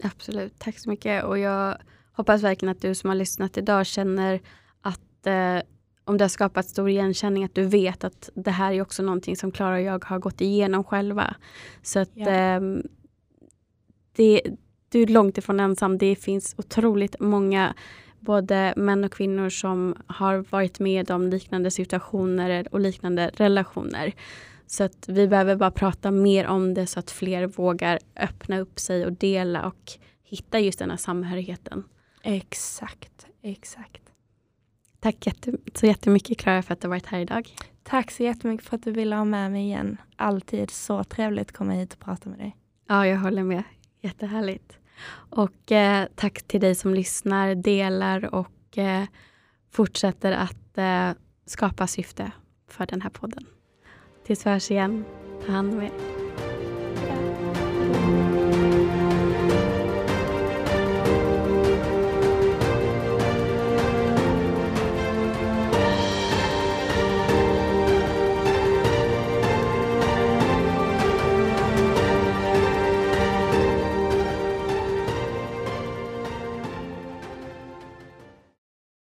[0.02, 1.24] Absolut, tack så mycket.
[1.24, 1.76] Och jag
[2.12, 4.40] hoppas verkligen att du som har lyssnat idag känner
[4.80, 5.58] att, eh,
[6.04, 9.36] om det har skapat stor igenkänning, att du vet att det här är också någonting
[9.36, 11.36] som Klara och jag har gått igenom själva.
[11.82, 12.28] Så att Ja.
[12.30, 12.60] eh,
[14.16, 14.42] det,
[14.88, 15.98] du är långt ifrån ensam.
[15.98, 17.74] Det finns otroligt många
[18.20, 24.12] både män och kvinnor som har varit med om liknande situationer och liknande relationer.
[24.66, 28.80] Så att vi behöver bara prata mer om det så att fler vågar öppna upp
[28.80, 29.92] sig och dela och
[30.22, 31.84] hitta just den här samhörigheten.
[32.22, 34.01] Exakt, exakt.
[35.02, 35.28] Tack
[35.74, 37.48] så jättemycket Klara för att du varit här idag.
[37.82, 39.96] Tack så jättemycket för att du ville ha med mig igen.
[40.16, 42.56] Alltid så trevligt att komma hit och prata med dig.
[42.88, 43.62] Ja, jag håller med.
[44.00, 44.78] Jättehärligt.
[45.14, 49.04] Och eh, tack till dig som lyssnar, delar och eh,
[49.70, 51.10] fortsätter att eh,
[51.46, 52.32] skapa syfte
[52.68, 53.46] för den här podden.
[54.26, 55.04] Tills vi hörs igen,
[55.46, 55.90] ta hand om er.